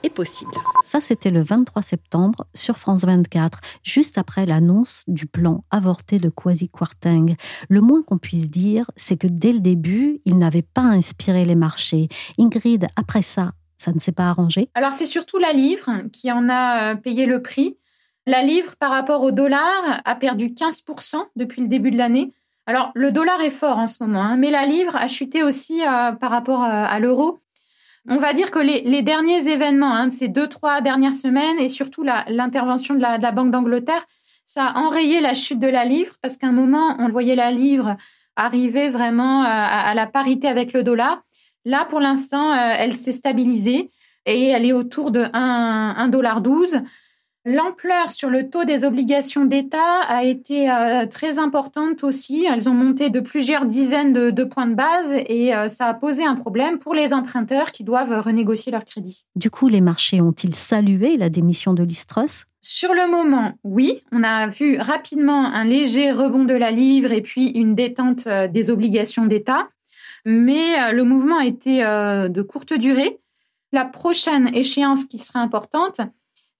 est 0.05 0.09
possible. 0.09 0.51
Ça, 0.81 1.01
c'était 1.01 1.29
le 1.29 1.41
23 1.41 1.81
septembre 1.81 2.45
sur 2.53 2.77
France 2.77 3.03
24, 3.03 3.59
juste 3.83 4.17
après 4.17 4.45
l'annonce 4.45 5.03
du 5.07 5.25
plan 5.25 5.63
avorté 5.71 6.19
de 6.19 6.29
Kwasi 6.29 6.69
Kwarteng 6.69 7.35
le 7.69 7.81
moins 7.81 8.03
qu'on 8.03 8.17
puisse 8.17 8.49
dire, 8.49 8.89
c'est 8.95 9.17
que 9.17 9.27
dès 9.27 9.53
le 9.53 9.59
début, 9.59 10.19
il 10.25 10.37
n'avait 10.37 10.61
pas 10.61 10.81
inspiré 10.81 11.45
les 11.45 11.55
marchés. 11.55 12.07
Ingrid, 12.37 12.87
après 12.95 13.21
ça, 13.21 13.51
ça 13.77 13.91
ne 13.91 13.99
s'est 13.99 14.11
pas 14.11 14.29
arrangé? 14.29 14.69
Alors 14.73 14.93
c'est 14.93 15.05
surtout 15.05 15.37
la 15.37 15.53
livre 15.53 15.91
qui 16.11 16.31
en 16.31 16.49
a 16.49 16.93
euh, 16.93 16.95
payé 16.95 17.25
le 17.25 17.41
prix. 17.41 17.77
La 18.25 18.41
livre 18.41 18.75
par 18.77 18.91
rapport 18.91 19.21
au 19.21 19.31
dollar 19.31 20.01
a 20.03 20.15
perdu 20.15 20.49
15% 20.49 21.17
depuis 21.35 21.61
le 21.61 21.67
début 21.67 21.91
de 21.91 21.97
l'année. 21.97 22.33
Alors 22.65 22.91
le 22.95 23.11
dollar 23.11 23.41
est 23.41 23.51
fort 23.51 23.77
en 23.77 23.87
ce 23.87 24.03
moment, 24.03 24.21
hein, 24.21 24.37
mais 24.37 24.49
la 24.49 24.65
livre 24.65 24.95
a 24.95 25.07
chuté 25.07 25.43
aussi 25.43 25.81
euh, 25.81 26.13
par 26.13 26.31
rapport 26.31 26.63
euh, 26.63 26.67
à 26.67 26.99
l'euro. 26.99 27.39
On 28.07 28.17
va 28.17 28.33
dire 28.33 28.51
que 28.51 28.59
les, 28.59 29.01
derniers 29.01 29.47
événements 29.47 29.93
hein, 29.93 30.07
de 30.07 30.13
ces 30.13 30.27
deux, 30.27 30.47
trois 30.47 30.81
dernières 30.81 31.15
semaines 31.15 31.57
et 31.59 31.69
surtout 31.69 32.03
l'intervention 32.03 32.93
de 32.93 33.01
la 33.01 33.31
Banque 33.31 33.51
d'Angleterre 33.51 34.05
ça 34.45 34.67
a 34.67 34.79
enrayé 34.79 35.21
la 35.21 35.33
chute 35.33 35.59
de 35.59 35.67
la 35.67 35.85
livre 35.85 36.15
parce 36.21 36.37
qu'à 36.37 36.47
un 36.47 36.51
moment, 36.51 36.95
on 36.99 37.09
voyait 37.09 37.35
la 37.35 37.51
livre 37.51 37.97
arriver 38.35 38.89
vraiment 38.89 39.43
euh, 39.43 39.47
à, 39.47 39.93
la 39.93 40.07
parité 40.07 40.47
avec 40.47 40.73
le 40.73 40.83
dollar. 40.83 41.21
Là, 41.63 41.85
pour 41.85 41.99
l'instant, 41.99 42.51
euh, 42.51 42.75
elle 42.77 42.93
s'est 42.93 43.11
stabilisée 43.11 43.89
et 44.25 44.47
elle 44.47 44.65
est 44.65 44.73
autour 44.73 45.11
de 45.11 45.23
1,12 45.23 46.09
dollar. 46.09 46.41
L'ampleur 47.45 48.11
sur 48.11 48.29
le 48.29 48.49
taux 48.49 48.65
des 48.65 48.83
obligations 48.83 49.45
d'État 49.45 50.01
a 50.07 50.23
été 50.23 50.69
euh, 50.69 51.05
très 51.05 51.37
importante 51.37 52.03
aussi. 52.03 52.45
Elles 52.51 52.67
ont 52.67 52.73
monté 52.73 53.09
de 53.09 53.19
plusieurs 53.19 53.65
dizaines 53.65 54.13
de, 54.13 54.43
points 54.43 54.67
de 54.67 54.73
base 54.73 55.13
et 55.27 55.53
ça 55.69 55.85
a 55.85 55.93
posé 55.93 56.25
un 56.25 56.35
problème 56.35 56.79
pour 56.79 56.95
les 56.95 57.13
emprunteurs 57.13 57.71
qui 57.71 57.83
doivent 57.83 58.19
renégocier 58.21 58.71
leur 58.71 58.83
crédit. 58.83 59.25
Du 59.35 59.51
coup, 59.51 59.67
les 59.67 59.81
marchés 59.81 60.21
ont-ils 60.21 60.55
salué 60.55 61.17
la 61.17 61.29
démission 61.29 61.73
de 61.73 61.83
Listros 61.83 62.45
sur 62.67 62.95
le 62.95 63.07
moment, 63.07 63.53
oui, 63.63 64.01
on 64.11 64.23
a 64.23 64.47
vu 64.47 64.79
rapidement 64.79 65.45
un 65.45 65.65
léger 65.65 66.11
rebond 66.11 66.45
de 66.45 66.55
la 66.55 66.71
livre 66.71 67.11
et 67.11 67.21
puis 67.21 67.51
une 67.51 67.75
détente 67.75 68.25
euh, 68.25 68.47
des 68.47 68.71
obligations 68.71 69.27
d'État, 69.27 69.69
mais 70.25 70.79
euh, 70.79 70.91
le 70.91 71.03
mouvement 71.03 71.37
a 71.37 71.45
été 71.45 71.85
euh, 71.85 72.27
de 72.27 72.41
courte 72.41 72.73
durée. 72.73 73.19
La 73.71 73.85
prochaine 73.85 74.49
échéance 74.55 75.05
qui 75.05 75.19
sera 75.19 75.41
importante, 75.41 76.01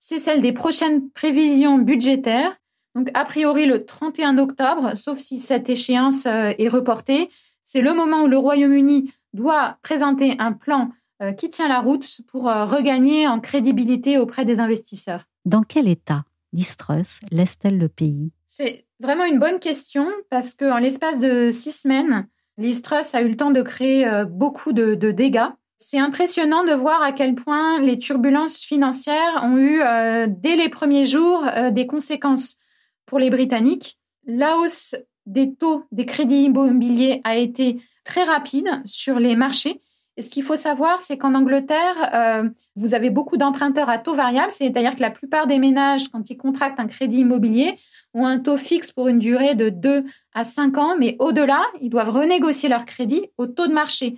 c'est 0.06 0.20
celle 0.20 0.40
des 0.40 0.52
prochaines 0.52 1.10
prévisions 1.10 1.78
budgétaires. 1.78 2.56
Donc, 2.94 3.10
a 3.14 3.24
priori, 3.24 3.66
le 3.66 3.84
31 3.84 4.38
octobre, 4.38 4.96
sauf 4.96 5.18
si 5.18 5.38
cette 5.38 5.68
échéance 5.68 6.26
est 6.26 6.68
reportée, 6.68 7.28
c'est 7.64 7.80
le 7.80 7.92
moment 7.92 8.22
où 8.22 8.28
le 8.28 8.38
Royaume-Uni 8.38 9.12
doit 9.32 9.78
présenter 9.82 10.36
un 10.38 10.52
plan 10.52 10.92
qui 11.36 11.50
tient 11.50 11.66
la 11.66 11.80
route 11.80 12.20
pour 12.28 12.44
regagner 12.44 13.26
en 13.26 13.40
crédibilité 13.40 14.16
auprès 14.16 14.44
des 14.44 14.60
investisseurs. 14.60 15.24
Dans 15.44 15.62
quel 15.62 15.88
état 15.88 16.24
Distress 16.52 17.18
laisse-t-elle 17.32 17.76
le 17.76 17.88
pays? 17.88 18.32
C'est 18.46 18.86
vraiment 19.00 19.24
une 19.24 19.40
bonne 19.40 19.58
question 19.58 20.06
parce 20.30 20.54
qu'en 20.54 20.78
l'espace 20.78 21.18
de 21.18 21.50
six 21.50 21.72
semaines, 21.72 22.28
Listrus 22.58 23.14
a 23.14 23.22
eu 23.22 23.28
le 23.28 23.36
temps 23.36 23.50
de 23.50 23.62
créer 23.62 24.06
euh, 24.06 24.24
beaucoup 24.24 24.72
de, 24.72 24.94
dégâts. 24.94 25.50
C'est 25.78 25.98
impressionnant 25.98 26.64
de 26.64 26.72
voir 26.72 27.02
à 27.02 27.12
quel 27.12 27.34
point 27.34 27.80
les 27.80 27.98
turbulences 27.98 28.60
financières 28.62 29.40
ont 29.42 29.56
eu, 29.56 29.80
euh, 29.82 30.26
dès 30.28 30.56
les 30.56 30.68
premiers 30.68 31.06
jours, 31.06 31.44
euh, 31.46 31.70
des 31.70 31.86
conséquences 31.86 32.56
pour 33.04 33.18
les 33.18 33.30
Britanniques. 33.30 33.98
La 34.26 34.56
hausse 34.56 34.96
des 35.26 35.54
taux 35.54 35.84
des 35.92 36.06
crédits 36.06 36.44
immobiliers 36.44 37.20
a 37.24 37.36
été 37.36 37.80
très 38.04 38.24
rapide 38.24 38.82
sur 38.84 39.18
les 39.18 39.36
marchés 39.36 39.82
et 40.16 40.22
ce 40.22 40.30
qu'il 40.30 40.42
faut 40.42 40.56
savoir, 40.56 41.00
c'est 41.00 41.18
qu'en 41.18 41.34
Angleterre, 41.34 42.10
euh, 42.14 42.48
vous 42.74 42.94
avez 42.94 43.10
beaucoup 43.10 43.36
d'emprunteurs 43.36 43.90
à 43.90 43.98
taux 43.98 44.14
variable, 44.14 44.50
c'est-à-dire 44.50 44.96
que 44.96 45.02
la 45.02 45.10
plupart 45.10 45.46
des 45.46 45.58
ménages, 45.58 46.08
quand 46.08 46.30
ils 46.30 46.38
contractent 46.38 46.80
un 46.80 46.86
crédit 46.86 47.18
immobilier, 47.18 47.78
ont 48.14 48.24
un 48.24 48.38
taux 48.38 48.56
fixe 48.56 48.92
pour 48.92 49.08
une 49.08 49.18
durée 49.18 49.54
de 49.54 49.68
2 49.68 50.04
à 50.32 50.44
5 50.44 50.78
ans, 50.78 50.96
mais 50.98 51.16
au-delà, 51.18 51.62
ils 51.82 51.90
doivent 51.90 52.08
renégocier 52.08 52.70
leur 52.70 52.86
crédit 52.86 53.26
au 53.36 53.46
taux 53.46 53.66
de 53.66 53.74
marché. 53.74 54.16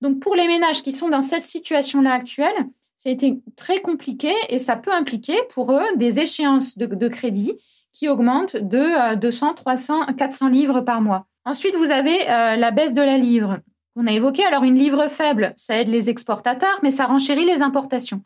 Donc 0.00 0.20
pour 0.20 0.34
les 0.34 0.46
ménages 0.46 0.82
qui 0.82 0.92
sont 0.92 1.08
dans 1.08 1.22
cette 1.22 1.42
situation-là 1.42 2.12
actuelle, 2.12 2.68
ça 2.96 3.10
a 3.10 3.12
été 3.12 3.38
très 3.56 3.80
compliqué 3.80 4.32
et 4.48 4.58
ça 4.58 4.76
peut 4.76 4.92
impliquer 4.92 5.36
pour 5.50 5.72
eux 5.72 5.84
des 5.96 6.20
échéances 6.20 6.78
de, 6.78 7.08
crédit 7.08 7.52
qui 7.92 8.08
augmentent 8.08 8.56
de 8.56 9.14
200, 9.16 9.54
300, 9.54 10.06
400 10.16 10.48
livres 10.48 10.80
par 10.80 11.00
mois. 11.00 11.26
Ensuite, 11.44 11.76
vous 11.76 11.90
avez 11.90 12.28
euh, 12.30 12.56
la 12.56 12.70
baisse 12.70 12.94
de 12.94 13.02
la 13.02 13.18
livre. 13.18 13.58
On 13.96 14.06
a 14.06 14.12
évoqué 14.12 14.42
alors 14.44 14.64
une 14.64 14.78
livre 14.78 15.08
faible, 15.08 15.52
ça 15.56 15.78
aide 15.78 15.88
les 15.88 16.08
exportateurs, 16.08 16.80
mais 16.82 16.90
ça 16.90 17.04
renchérit 17.04 17.44
les 17.44 17.62
importations. 17.62 18.22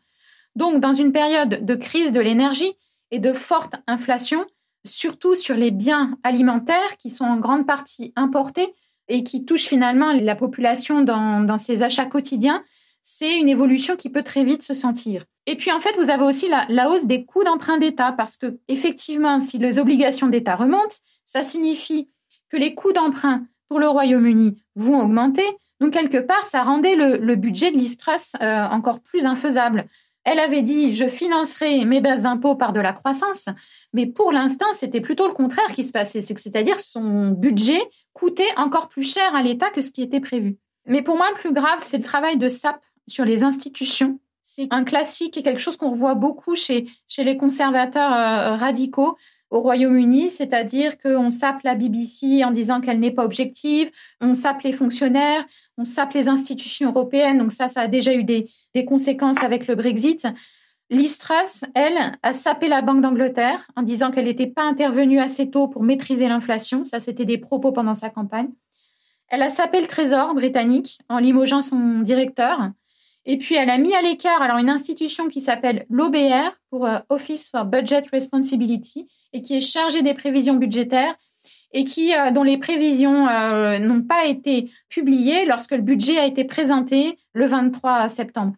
Donc, 0.55 0.79
dans 0.79 0.93
une 0.93 1.11
période 1.11 1.65
de 1.65 1.75
crise 1.75 2.11
de 2.11 2.19
l'énergie 2.19 2.73
et 3.11 3.19
de 3.19 3.33
forte 3.33 3.75
inflation, 3.85 4.45
surtout 4.85 5.35
sur 5.35 5.55
les 5.55 5.71
biens 5.71 6.17
alimentaires 6.23 6.97
qui 6.97 7.09
sont 7.09 7.25
en 7.25 7.37
grande 7.37 7.67
partie 7.67 8.13
importés 8.15 8.73
et 9.09 9.23
qui 9.23 9.43
touchent 9.43 9.67
finalement 9.67 10.13
la 10.13 10.35
population 10.35 11.01
dans, 11.01 11.57
ses 11.57 11.83
achats 11.83 12.05
quotidiens, 12.05 12.63
c'est 13.03 13.37
une 13.37 13.49
évolution 13.49 13.95
qui 13.95 14.09
peut 14.09 14.23
très 14.23 14.43
vite 14.43 14.63
se 14.63 14.73
sentir. 14.73 15.25
Et 15.45 15.55
puis 15.55 15.71
en 15.71 15.79
fait, 15.79 15.95
vous 15.97 16.09
avez 16.09 16.23
aussi 16.23 16.47
la, 16.47 16.65
la 16.69 16.89
hausse 16.89 17.05
des 17.05 17.25
coûts 17.25 17.43
d'emprunt 17.43 17.79
d'État 17.79 18.13
parce 18.15 18.37
que 18.37 18.59
effectivement, 18.67 19.39
si 19.39 19.57
les 19.57 19.79
obligations 19.79 20.27
d'État 20.27 20.55
remontent, 20.55 20.95
ça 21.25 21.43
signifie 21.43 22.09
que 22.49 22.57
les 22.57 22.75
coûts 22.75 22.93
d'emprunt 22.93 23.45
pour 23.67 23.79
le 23.79 23.87
Royaume-Uni 23.87 24.61
vont 24.75 25.01
augmenter. 25.03 25.45
Donc, 25.79 25.93
quelque 25.93 26.17
part, 26.17 26.43
ça 26.43 26.63
rendait 26.63 26.95
le, 26.95 27.35
budget 27.35 27.71
de 27.71 27.77
l'Istrus 27.77 28.33
euh, 28.41 28.65
encore 28.65 28.99
plus 28.99 29.25
infaisable. 29.25 29.87
Elle 30.25 30.39
avait 30.39 30.61
dit 30.61 30.93
je 30.93 31.07
financerai 31.07 31.85
mes 31.85 32.01
baisses 32.01 32.23
d'impôts 32.23 32.55
par 32.55 32.73
de 32.73 32.81
la 32.81 32.91
croissance, 32.91 33.47
mais 33.93 34.05
pour 34.05 34.33
l'instant, 34.33 34.65
c'était 34.73 34.99
plutôt 34.99 35.27
le 35.27 35.33
contraire 35.33 35.71
qui 35.73 35.83
se 35.83 35.93
passait, 35.93 36.21
c'est-à-dire 36.21 36.77
son 36.79 37.29
budget 37.29 37.81
coûtait 38.19 38.55
encore 38.57 38.89
plus 38.89 39.03
cher 39.03 39.35
à 39.35 39.41
l'État 39.41 39.69
que 39.69 39.81
ce 39.81 39.91
qui 39.91 40.01
était 40.01 40.19
prévu. 40.19 40.57
Mais 40.85 41.01
pour 41.01 41.15
moi, 41.15 41.27
le 41.29 41.37
plus 41.37 41.53
grave, 41.53 41.79
c'est 41.79 41.97
le 41.97 42.03
travail 42.03 42.37
de 42.37 42.49
SAP 42.49 42.81
sur 43.07 43.25
les 43.25 43.43
institutions. 43.43 44.19
C'est 44.43 44.67
un 44.71 44.83
classique 44.83 45.37
et 45.37 45.43
quelque 45.43 45.59
chose 45.59 45.77
qu'on 45.77 45.91
revoit 45.91 46.15
beaucoup 46.15 46.55
chez, 46.55 46.87
chez 47.07 47.23
les 47.23 47.37
conservateurs 47.37 48.13
euh, 48.13 48.55
radicaux 48.55 49.17
au 49.51 49.61
Royaume-Uni, 49.61 50.29
c'est-à-dire 50.29 50.97
qu'on 50.99 51.29
sape 51.29 51.63
la 51.63 51.75
BBC 51.75 52.43
en 52.43 52.51
disant 52.51 52.81
qu'elle 52.81 52.99
n'est 52.99 53.11
pas 53.11 53.25
objective, 53.25 53.89
on 54.21 54.33
sape 54.33 54.61
les 54.61 54.73
fonctionnaires, 54.73 55.43
on 55.77 55.85
sape 55.85 56.13
les 56.13 56.27
institutions 56.27 56.89
européennes, 56.89 57.39
donc 57.39 57.51
ça, 57.51 57.67
ça 57.67 57.81
a 57.81 57.87
déjà 57.87 58.13
eu 58.13 58.23
des, 58.23 58.49
conséquences 58.87 59.41
avec 59.43 59.67
le 59.67 59.75
Brexit. 59.75 60.27
Liz 60.89 61.19
elle, 61.75 62.17
a 62.23 62.33
sapé 62.33 62.67
la 62.67 62.81
Banque 62.81 63.01
d'Angleterre 63.01 63.67
en 63.75 63.83
disant 63.83 64.09
qu'elle 64.09 64.25
n'était 64.25 64.47
pas 64.47 64.63
intervenue 64.63 65.19
assez 65.19 65.51
tôt 65.51 65.67
pour 65.67 65.83
maîtriser 65.83 66.27
l'inflation. 66.27 66.83
Ça, 66.83 66.99
c'était 66.99 67.25
des 67.25 67.37
propos 67.37 67.71
pendant 67.71 67.93
sa 67.93 68.09
campagne. 68.09 68.49
Elle 69.27 69.43
a 69.43 69.51
sapé 69.51 69.81
le 69.81 69.87
Trésor 69.87 70.33
britannique 70.33 70.99
en 71.07 71.19
limogeant 71.19 71.61
son 71.61 71.99
directeur. 71.99 72.71
Et 73.25 73.37
puis, 73.37 73.53
elle 73.53 73.69
a 73.69 73.77
mis 73.77 73.93
à 73.93 74.01
l'écart 74.01 74.41
alors 74.41 74.57
une 74.57 74.69
institution 74.69 75.27
qui 75.27 75.41
s'appelle 75.41 75.85
l'OBR 75.89 76.57
pour 76.71 76.87
euh, 76.87 76.97
Office 77.09 77.51
for 77.51 77.65
Budget 77.65 78.05
Responsibility, 78.11 79.07
et 79.33 79.43
qui 79.43 79.57
est 79.57 79.61
chargé 79.61 80.01
des 80.01 80.15
prévisions 80.15 80.55
budgétaires 80.55 81.15
et 81.71 81.83
qui 81.83 82.15
euh, 82.15 82.31
dont 82.31 82.43
les 82.43 82.57
prévisions 82.57 83.27
euh, 83.27 83.77
n'ont 83.77 84.01
pas 84.01 84.25
été 84.25 84.71
publiées 84.89 85.45
lorsque 85.45 85.71
le 85.71 85.81
budget 85.81 86.17
a 86.17 86.25
été 86.25 86.43
présenté 86.43 87.19
le 87.33 87.45
23 87.45 88.09
septembre. 88.09 88.53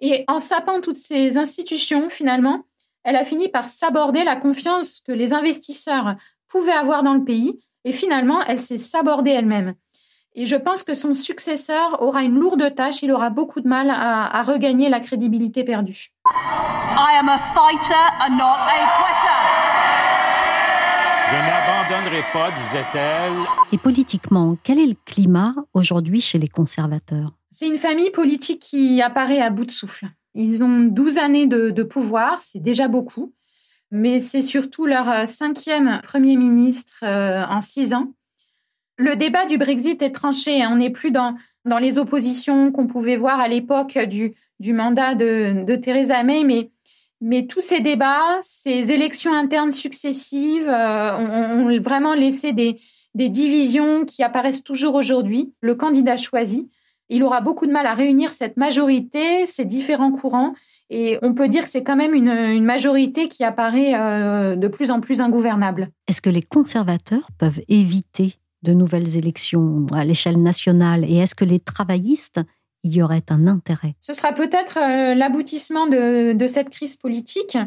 Et 0.00 0.24
en 0.28 0.38
sapant 0.38 0.80
toutes 0.80 0.96
ces 0.96 1.36
institutions, 1.36 2.08
finalement, 2.08 2.64
elle 3.04 3.16
a 3.16 3.24
fini 3.24 3.48
par 3.48 3.64
s'aborder 3.64 4.24
la 4.24 4.36
confiance 4.36 5.00
que 5.00 5.12
les 5.12 5.32
investisseurs 5.32 6.16
pouvaient 6.48 6.72
avoir 6.72 7.02
dans 7.02 7.14
le 7.14 7.24
pays 7.24 7.58
et 7.84 7.92
finalement, 7.92 8.42
elle 8.42 8.60
s'est 8.60 8.78
sabordée 8.78 9.30
elle-même. 9.30 9.74
Et 10.34 10.46
je 10.46 10.56
pense 10.56 10.84
que 10.84 10.94
son 10.94 11.14
successeur 11.14 12.02
aura 12.02 12.22
une 12.22 12.38
lourde 12.38 12.74
tâche, 12.74 13.02
il 13.02 13.10
aura 13.10 13.30
beaucoup 13.30 13.60
de 13.60 13.68
mal 13.68 13.90
à, 13.90 14.42
regagner 14.42 14.88
la 14.88 15.00
crédibilité 15.00 15.64
perdue. 15.64 16.12
I 16.26 17.18
am 17.18 17.28
a 17.28 17.38
fighter 17.38 17.94
not 18.30 18.60
a 18.60 18.78
quitter. 18.98 19.68
Je 21.30 21.34
n'abandonnerai 21.34 22.22
pas, 22.32 22.50
disait-elle. 22.52 23.32
Et 23.72 23.78
politiquement, 23.78 24.56
quel 24.62 24.78
est 24.78 24.86
le 24.86 24.96
climat 25.04 25.54
aujourd'hui 25.74 26.20
chez 26.20 26.38
les 26.38 26.48
conservateurs? 26.48 27.37
C'est 27.50 27.66
une 27.66 27.78
famille 27.78 28.10
politique 28.10 28.60
qui 28.60 29.00
apparaît 29.00 29.40
à 29.40 29.50
bout 29.50 29.64
de 29.64 29.70
souffle. 29.70 30.06
Ils 30.34 30.62
ont 30.62 30.84
12 30.84 31.18
années 31.18 31.46
de, 31.46 31.82
pouvoir, 31.82 32.40
c'est 32.40 32.62
déjà 32.62 32.88
beaucoup, 32.88 33.32
mais 33.90 34.20
c'est 34.20 34.42
surtout 34.42 34.86
leur 34.86 35.26
cinquième 35.26 36.00
Premier 36.04 36.36
ministre 36.36 37.00
euh, 37.02 37.44
en 37.48 37.60
six 37.60 37.94
ans. 37.94 38.12
Le 38.96 39.16
débat 39.16 39.46
du 39.46 39.58
Brexit 39.58 40.02
est 40.02 40.10
tranché. 40.10 40.62
Hein. 40.62 40.70
On 40.72 40.76
n'est 40.76 40.90
plus 40.90 41.10
dans, 41.10 41.36
dans 41.64 41.78
les 41.78 41.98
oppositions 41.98 42.72
qu'on 42.72 42.86
pouvait 42.86 43.16
voir 43.16 43.40
à 43.40 43.48
l'époque 43.48 43.98
du, 43.98 44.34
du 44.60 44.72
mandat 44.72 45.14
de, 45.14 45.76
Theresa 45.76 46.22
May, 46.24 46.44
mais, 46.44 46.70
mais 47.20 47.46
tous 47.46 47.60
ces 47.60 47.80
débats, 47.80 48.38
ces 48.42 48.90
élections 48.92 49.32
internes 49.32 49.72
successives 49.72 50.68
euh, 50.68 51.16
ont, 51.16 51.80
vraiment 51.80 52.14
laissé 52.14 52.52
des, 52.52 52.80
des 53.14 53.28
divisions 53.28 54.04
qui 54.04 54.22
apparaissent 54.22 54.64
toujours 54.64 54.94
aujourd'hui. 54.94 55.52
Le 55.60 55.74
candidat 55.74 56.16
choisi, 56.16 56.68
il 57.08 57.22
aura 57.24 57.40
beaucoup 57.40 57.66
de 57.66 57.72
mal 57.72 57.86
à 57.86 57.94
réunir 57.94 58.32
cette 58.32 58.56
majorité, 58.56 59.46
ces 59.46 59.64
différents 59.64 60.12
courants. 60.12 60.54
Et 60.90 61.18
on 61.22 61.34
peut 61.34 61.48
dire 61.48 61.64
que 61.64 61.68
c'est 61.68 61.82
quand 61.82 61.96
même 61.96 62.14
une, 62.14 62.28
une, 62.28 62.64
majorité 62.64 63.28
qui 63.28 63.44
apparaît 63.44 63.94
euh, 63.94 64.56
de 64.56 64.68
plus 64.68 64.90
en 64.90 65.00
plus 65.00 65.20
ingouvernable. 65.20 65.90
Est-ce 66.06 66.22
que 66.22 66.30
les 66.30 66.42
conservateurs 66.42 67.28
peuvent 67.38 67.60
éviter 67.68 68.36
de 68.62 68.72
nouvelles 68.72 69.16
élections 69.16 69.86
à 69.92 70.04
l'échelle 70.04 70.42
nationale? 70.42 71.04
Et 71.04 71.16
est-ce 71.16 71.34
que 71.34 71.44
les 71.44 71.60
travaillistes 71.60 72.40
y 72.84 73.02
auraient 73.02 73.24
un 73.30 73.46
intérêt? 73.46 73.94
Ce 74.00 74.12
sera 74.12 74.32
peut-être 74.32 74.78
euh, 74.78 75.14
l'aboutissement 75.14 75.86
de, 75.86 76.46
cette 76.48 76.70
crise 76.70 76.96
politique, 76.96 77.58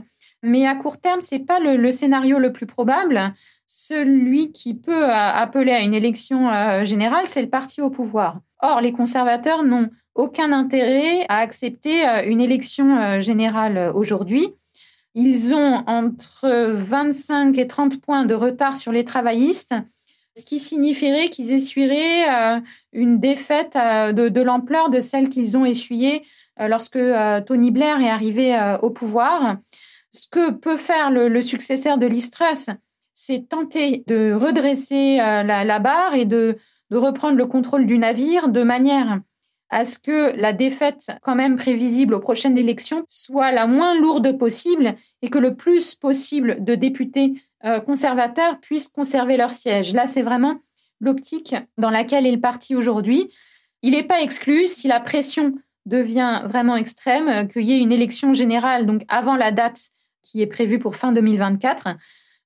mais 0.42 0.66
à 0.66 0.76
court 0.76 0.98
terme, 0.98 1.22
c'est 1.22 1.46
pas 1.46 1.60
le, 1.60 1.92
scénario 1.92 2.40
le 2.40 2.52
plus 2.52 2.66
probable. 2.66 3.34
Celui 3.74 4.52
qui 4.52 4.74
peut 4.74 5.06
euh, 5.06 5.14
appeler 5.14 5.72
à 5.72 5.82
une 5.82 5.94
élection 5.94 6.50
euh, 6.50 6.84
générale, 6.84 7.28
c'est 7.28 7.42
le 7.42 7.50
parti 7.50 7.82
au 7.82 7.90
pouvoir. 7.90 8.40
Or, 8.62 8.82
les 8.82 8.92
conservateurs 8.92 9.64
n'ont 9.64 9.90
aucun 10.14 10.52
intérêt 10.52 11.26
à 11.30 11.38
accepter 11.38 12.04
une 12.28 12.42
élection 12.42 13.22
générale 13.22 13.94
aujourd'hui. 13.96 14.50
Ils 15.16 15.56
ont 15.56 15.84
entre 15.88 16.70
25 16.74 17.58
et 17.58 17.66
30 17.66 18.02
points 18.02 18.26
de 18.26 18.34
retard 18.34 18.76
sur 18.76 18.92
les 18.92 19.06
travaillistes 19.06 19.74
ce 20.38 20.46
qui 20.46 20.60
signifierait 20.60 21.30
qu'ils 21.30 21.52
essuieraient 21.54 22.30
euh, 22.30 22.60
une 22.94 23.20
défaite 23.20 23.76
euh, 23.76 24.14
de, 24.14 24.42
l'ampleur 24.42 24.90
de 24.90 25.00
celle 25.00 25.30
qu'ils 25.30 25.58
ont 25.58 25.66
essuyée 25.66 26.24
euh, 26.60 26.68
lorsque 26.68 27.00
Tony 27.46 27.72
Blair 27.72 28.00
est 28.02 28.10
arrivé 28.10 28.78
au 28.82 28.90
pouvoir. 28.90 29.58
Ce 30.14 30.28
que 30.28 30.52
peut 30.52 30.78
faire 30.78 31.10
le, 31.10 31.42
successeur 31.42 31.98
de 31.98 32.06
Liz 32.06 32.30
c'est 33.24 33.48
tenter 33.48 34.04
de 34.08 34.34
redresser 34.34 35.18
la, 35.18 35.80
barre 35.80 36.16
et 36.16 36.26
de, 36.26 36.58
reprendre 36.90 37.38
le 37.38 37.46
contrôle 37.46 37.86
du 37.86 38.00
navire 38.00 38.50
de 38.50 38.64
manière 38.64 39.20
à 39.70 39.86
ce 39.86 40.00
que 40.00 40.36
la 40.36 40.54
défaite 40.54 41.12
quand 41.22 41.36
même 41.36 41.56
prévisible 41.56 42.16
aux 42.16 42.20
prochaines 42.20 42.58
élections 42.58 43.06
soit 43.10 43.52
la 43.52 43.68
moins 43.68 43.94
lourde 43.94 44.40
possible 44.40 44.96
et 45.22 45.30
que 45.30 45.38
le 45.38 45.56
plus 45.56 45.94
possible 45.94 46.64
de 46.64 46.74
députés 46.74 47.34
euh, 47.64 47.80
conservateurs 47.80 48.60
puissent 48.60 48.90
conserver 48.90 49.38
leur 49.38 49.52
siège. 49.52 49.94
Là, 49.94 50.08
c'est 50.08 50.24
vraiment 50.24 50.60
l'optique 51.00 51.56
dans 51.78 51.92
laquelle 51.92 52.26
est 52.26 52.32
le 52.32 52.42
parti 52.42 52.76
aujourd'hui. 52.76 53.32
Il 53.84 53.92
n'est 53.92 54.08
pas 54.08 54.22
exclu, 54.22 54.66
si 54.66 54.88
la 54.88 55.00
pression 55.00 55.54
devient 55.86 56.42
vraiment 56.46 56.76
extrême, 56.76 57.48
qu'il 57.50 57.64
y 57.64 57.74
ait 57.74 57.80
une 57.80 57.92
élection 57.92 58.34
générale, 58.34 58.88
donc 58.88 59.04
avant 59.10 59.36
la 59.36 59.52
date 59.52 59.92
qui 60.24 60.42
est 60.42 60.48
prévue 60.48 60.80
pour 60.80 60.96
fin 60.96 61.12
2024. 61.12 61.90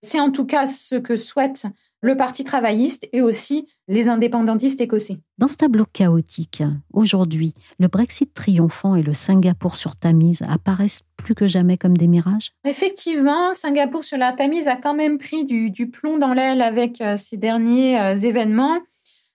C'est 0.05 0.19
en 0.19 0.29
tout 0.29 0.45
cas 0.45 0.67
ce 0.67 0.95
que 0.95 1.17
souhaite 1.17 1.65
le 2.01 2.15
Parti 2.15 2.43
travailliste 2.43 3.09
et 3.11 3.21
aussi 3.21 3.67
les 3.87 4.07
indépendantistes 4.07 4.79
écossais. 4.79 5.17
Dans 5.39 5.47
ce 5.47 5.57
tableau 5.57 5.85
chaotique, 5.91 6.61
aujourd'hui, 6.93 7.55
le 7.79 7.87
Brexit 7.87 8.31
triomphant 8.31 8.95
et 8.95 9.01
le 9.01 9.13
Singapour 9.13 9.75
sur 9.75 9.95
Tamise 9.95 10.43
apparaissent 10.47 11.03
plus 11.17 11.33
que 11.33 11.47
jamais 11.47 11.77
comme 11.77 11.97
des 11.97 12.07
mirages? 12.07 12.51
Effectivement, 12.63 13.55
Singapour 13.55 14.03
sur 14.03 14.19
la 14.19 14.33
Tamise 14.33 14.67
a 14.67 14.75
quand 14.75 14.93
même 14.93 15.17
pris 15.17 15.45
du, 15.45 15.89
plomb 15.89 16.19
dans 16.19 16.35
l'aile 16.35 16.61
avec 16.61 17.01
euh, 17.01 17.17
ces 17.17 17.37
derniers 17.37 17.99
euh, 17.99 18.15
événements. 18.15 18.77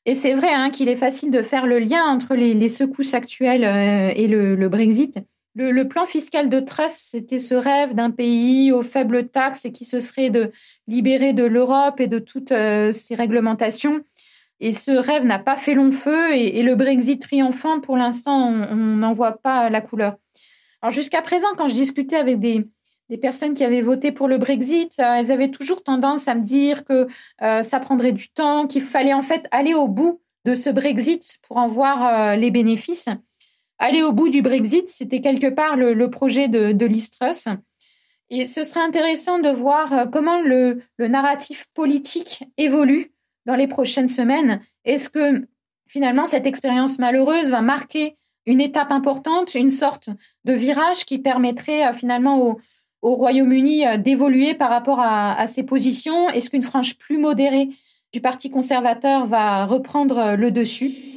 Et 0.06 0.14
c'est 0.14 0.34
vrai 0.34 0.52
hein, 0.52 0.70
qu'il 0.70 0.88
est 0.88 0.96
facile 0.96 1.32
de 1.32 1.42
faire 1.42 1.66
le 1.66 1.80
lien 1.80 2.04
entre 2.04 2.36
les, 2.36 2.68
secousses 2.68 3.14
actuelles 3.14 3.64
euh, 3.64 4.12
et 4.14 4.28
le, 4.28 4.68
Brexit. 4.68 5.18
Le, 5.56 5.82
plan 5.82 6.06
fiscal 6.06 6.48
de 6.48 6.60
Truss, 6.60 6.92
c'était 6.92 7.40
ce 7.40 7.54
rêve 7.54 7.94
d'un 7.94 8.12
pays 8.12 8.70
aux 8.70 8.82
faibles 8.82 9.28
taxes 9.28 9.64
et 9.64 9.72
qui 9.72 9.84
se 9.84 9.98
serait 9.98 10.30
de, 10.30 10.52
libéré 10.86 11.32
de 11.32 11.42
l'Europe 11.42 11.98
et 11.98 12.06
de 12.06 12.20
toutes 12.20 12.52
euh, 12.52 12.92
ces 12.92 13.16
réglementations. 13.16 14.00
Et 14.60 14.72
ce 14.72 14.92
rêve 14.92 15.24
n'a 15.24 15.40
pas 15.40 15.56
fait 15.56 15.74
long 15.74 15.90
feu 15.90 16.34
et, 16.34 16.62
le 16.62 16.76
Brexit 16.76 17.20
triomphant, 17.20 17.80
pour 17.80 17.96
l'instant, 17.96 18.48
on 18.48 18.76
n'en 18.76 19.12
voit 19.12 19.38
pas 19.38 19.70
la 19.70 19.80
couleur. 19.80 20.16
Alors 20.82 20.92
jusqu'à 20.92 21.22
présent, 21.22 21.48
quand 21.56 21.66
je 21.66 21.74
discutais 21.74 22.16
avec 22.16 22.38
des, 22.38 22.66
personnes 23.20 23.54
qui 23.54 23.64
avaient 23.64 23.82
voté 23.82 24.12
pour 24.12 24.28
le 24.28 24.38
Brexit, 24.38 25.00
euh, 25.00 25.14
elles 25.14 25.32
avaient 25.32 25.50
toujours 25.50 25.82
tendance 25.82 26.28
à 26.28 26.36
me 26.36 26.42
dire 26.42 26.84
que 26.84 27.08
euh, 27.42 27.64
ça 27.64 27.80
prendrait 27.80 28.12
du 28.12 28.28
temps, 28.28 28.68
qu'il 28.68 28.82
fallait 28.82 29.14
en 29.14 29.22
fait 29.22 29.48
aller 29.50 29.74
au 29.74 29.88
bout 29.88 30.20
de 30.44 30.54
ce 30.54 30.70
Brexit 30.70 31.38
pour 31.48 31.56
en 31.56 31.66
voir 31.66 32.36
les 32.36 32.50
bénéfices 32.52 33.08
aller 33.80 34.02
au 34.02 34.12
bout 34.12 34.28
du 34.28 34.42
Brexit, 34.42 34.88
c'était 34.88 35.20
quelque 35.20 35.48
part 35.48 35.76
le, 35.76 36.10
projet 36.10 36.46
de, 36.48 36.72
de 36.72 36.88
Et 38.28 38.44
ce 38.44 38.62
serait 38.62 38.84
intéressant 38.84 39.40
de 39.40 39.48
voir 39.48 39.92
euh, 39.92 40.06
comment 40.06 40.40
le, 40.40 40.82
narratif 40.98 41.66
politique 41.74 42.44
évolue 42.58 43.10
dans 43.46 43.56
les 43.56 43.66
prochaines 43.66 44.08
semaines. 44.08 44.60
Est-ce 44.84 45.08
que 45.08 45.46
finalement 45.88 46.26
cette 46.26 46.46
expérience 46.46 46.98
malheureuse 46.98 47.50
va 47.50 47.62
marquer 47.62 48.16
une 48.46 48.60
étape 48.60 48.92
importante, 48.92 49.54
une 49.54 49.70
sorte 49.70 50.10
de 50.44 50.52
virage 50.52 51.04
qui 51.06 51.18
permettrait 51.18 51.88
euh, 51.88 51.92
finalement 51.92 52.38
au, 52.38 52.60
Royaume-Uni 53.02 53.86
euh, 53.86 53.96
d'évoluer 53.96 54.52
par 54.52 54.68
rapport 54.68 55.00
à 55.00 55.46
ses 55.46 55.62
positions? 55.62 56.28
Est-ce 56.28 56.50
qu'une 56.50 56.62
frange 56.62 56.98
plus 56.98 57.16
modérée 57.16 57.70
du 58.12 58.20
Parti 58.20 58.50
conservateur 58.50 59.26
va 59.26 59.64
reprendre 59.64 60.34
le 60.36 60.50
dessus? 60.50 61.10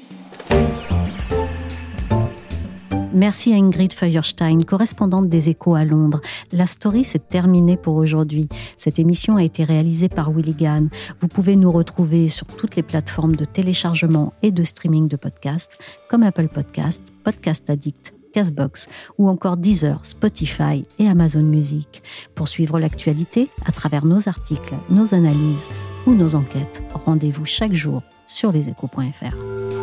Merci 3.13 3.53
à 3.53 3.57
Ingrid 3.57 3.93
Feuerstein, 3.93 4.63
correspondante 4.63 5.29
des 5.29 5.49
Échos 5.49 5.75
à 5.75 5.85
Londres. 5.85 6.19
La 6.51 6.65
story 6.65 7.03
s'est 7.03 7.19
terminée 7.19 7.77
pour 7.77 7.95
aujourd'hui. 7.95 8.49
Cette 8.75 8.97
émission 8.97 9.35
a 9.35 9.43
été 9.43 9.63
réalisée 9.63 10.09
par 10.09 10.31
Willy 10.31 10.55
Gann. 10.55 10.89
Vous 11.21 11.27
pouvez 11.27 11.55
nous 11.55 11.71
retrouver 11.71 12.27
sur 12.27 12.47
toutes 12.47 12.75
les 12.75 12.81
plateformes 12.81 13.35
de 13.35 13.45
téléchargement 13.45 14.33
et 14.41 14.49
de 14.49 14.63
streaming 14.63 15.07
de 15.07 15.15
podcasts, 15.15 15.77
comme 16.09 16.23
Apple 16.23 16.47
Podcasts, 16.47 17.13
Podcast 17.23 17.69
Addict, 17.69 18.15
Castbox 18.33 18.89
ou 19.19 19.29
encore 19.29 19.57
Deezer, 19.57 19.99
Spotify 20.03 20.83
et 20.97 21.07
Amazon 21.07 21.43
Music. 21.43 22.01
Pour 22.33 22.47
suivre 22.47 22.79
l'actualité 22.79 23.49
à 23.63 23.71
travers 23.71 24.05
nos 24.05 24.27
articles, 24.27 24.73
nos 24.89 25.13
analyses 25.13 25.69
ou 26.07 26.15
nos 26.15 26.33
enquêtes, 26.33 26.81
rendez-vous 27.05 27.45
chaque 27.45 27.73
jour 27.73 28.01
sur 28.25 28.51
leséchos.fr. 28.51 29.82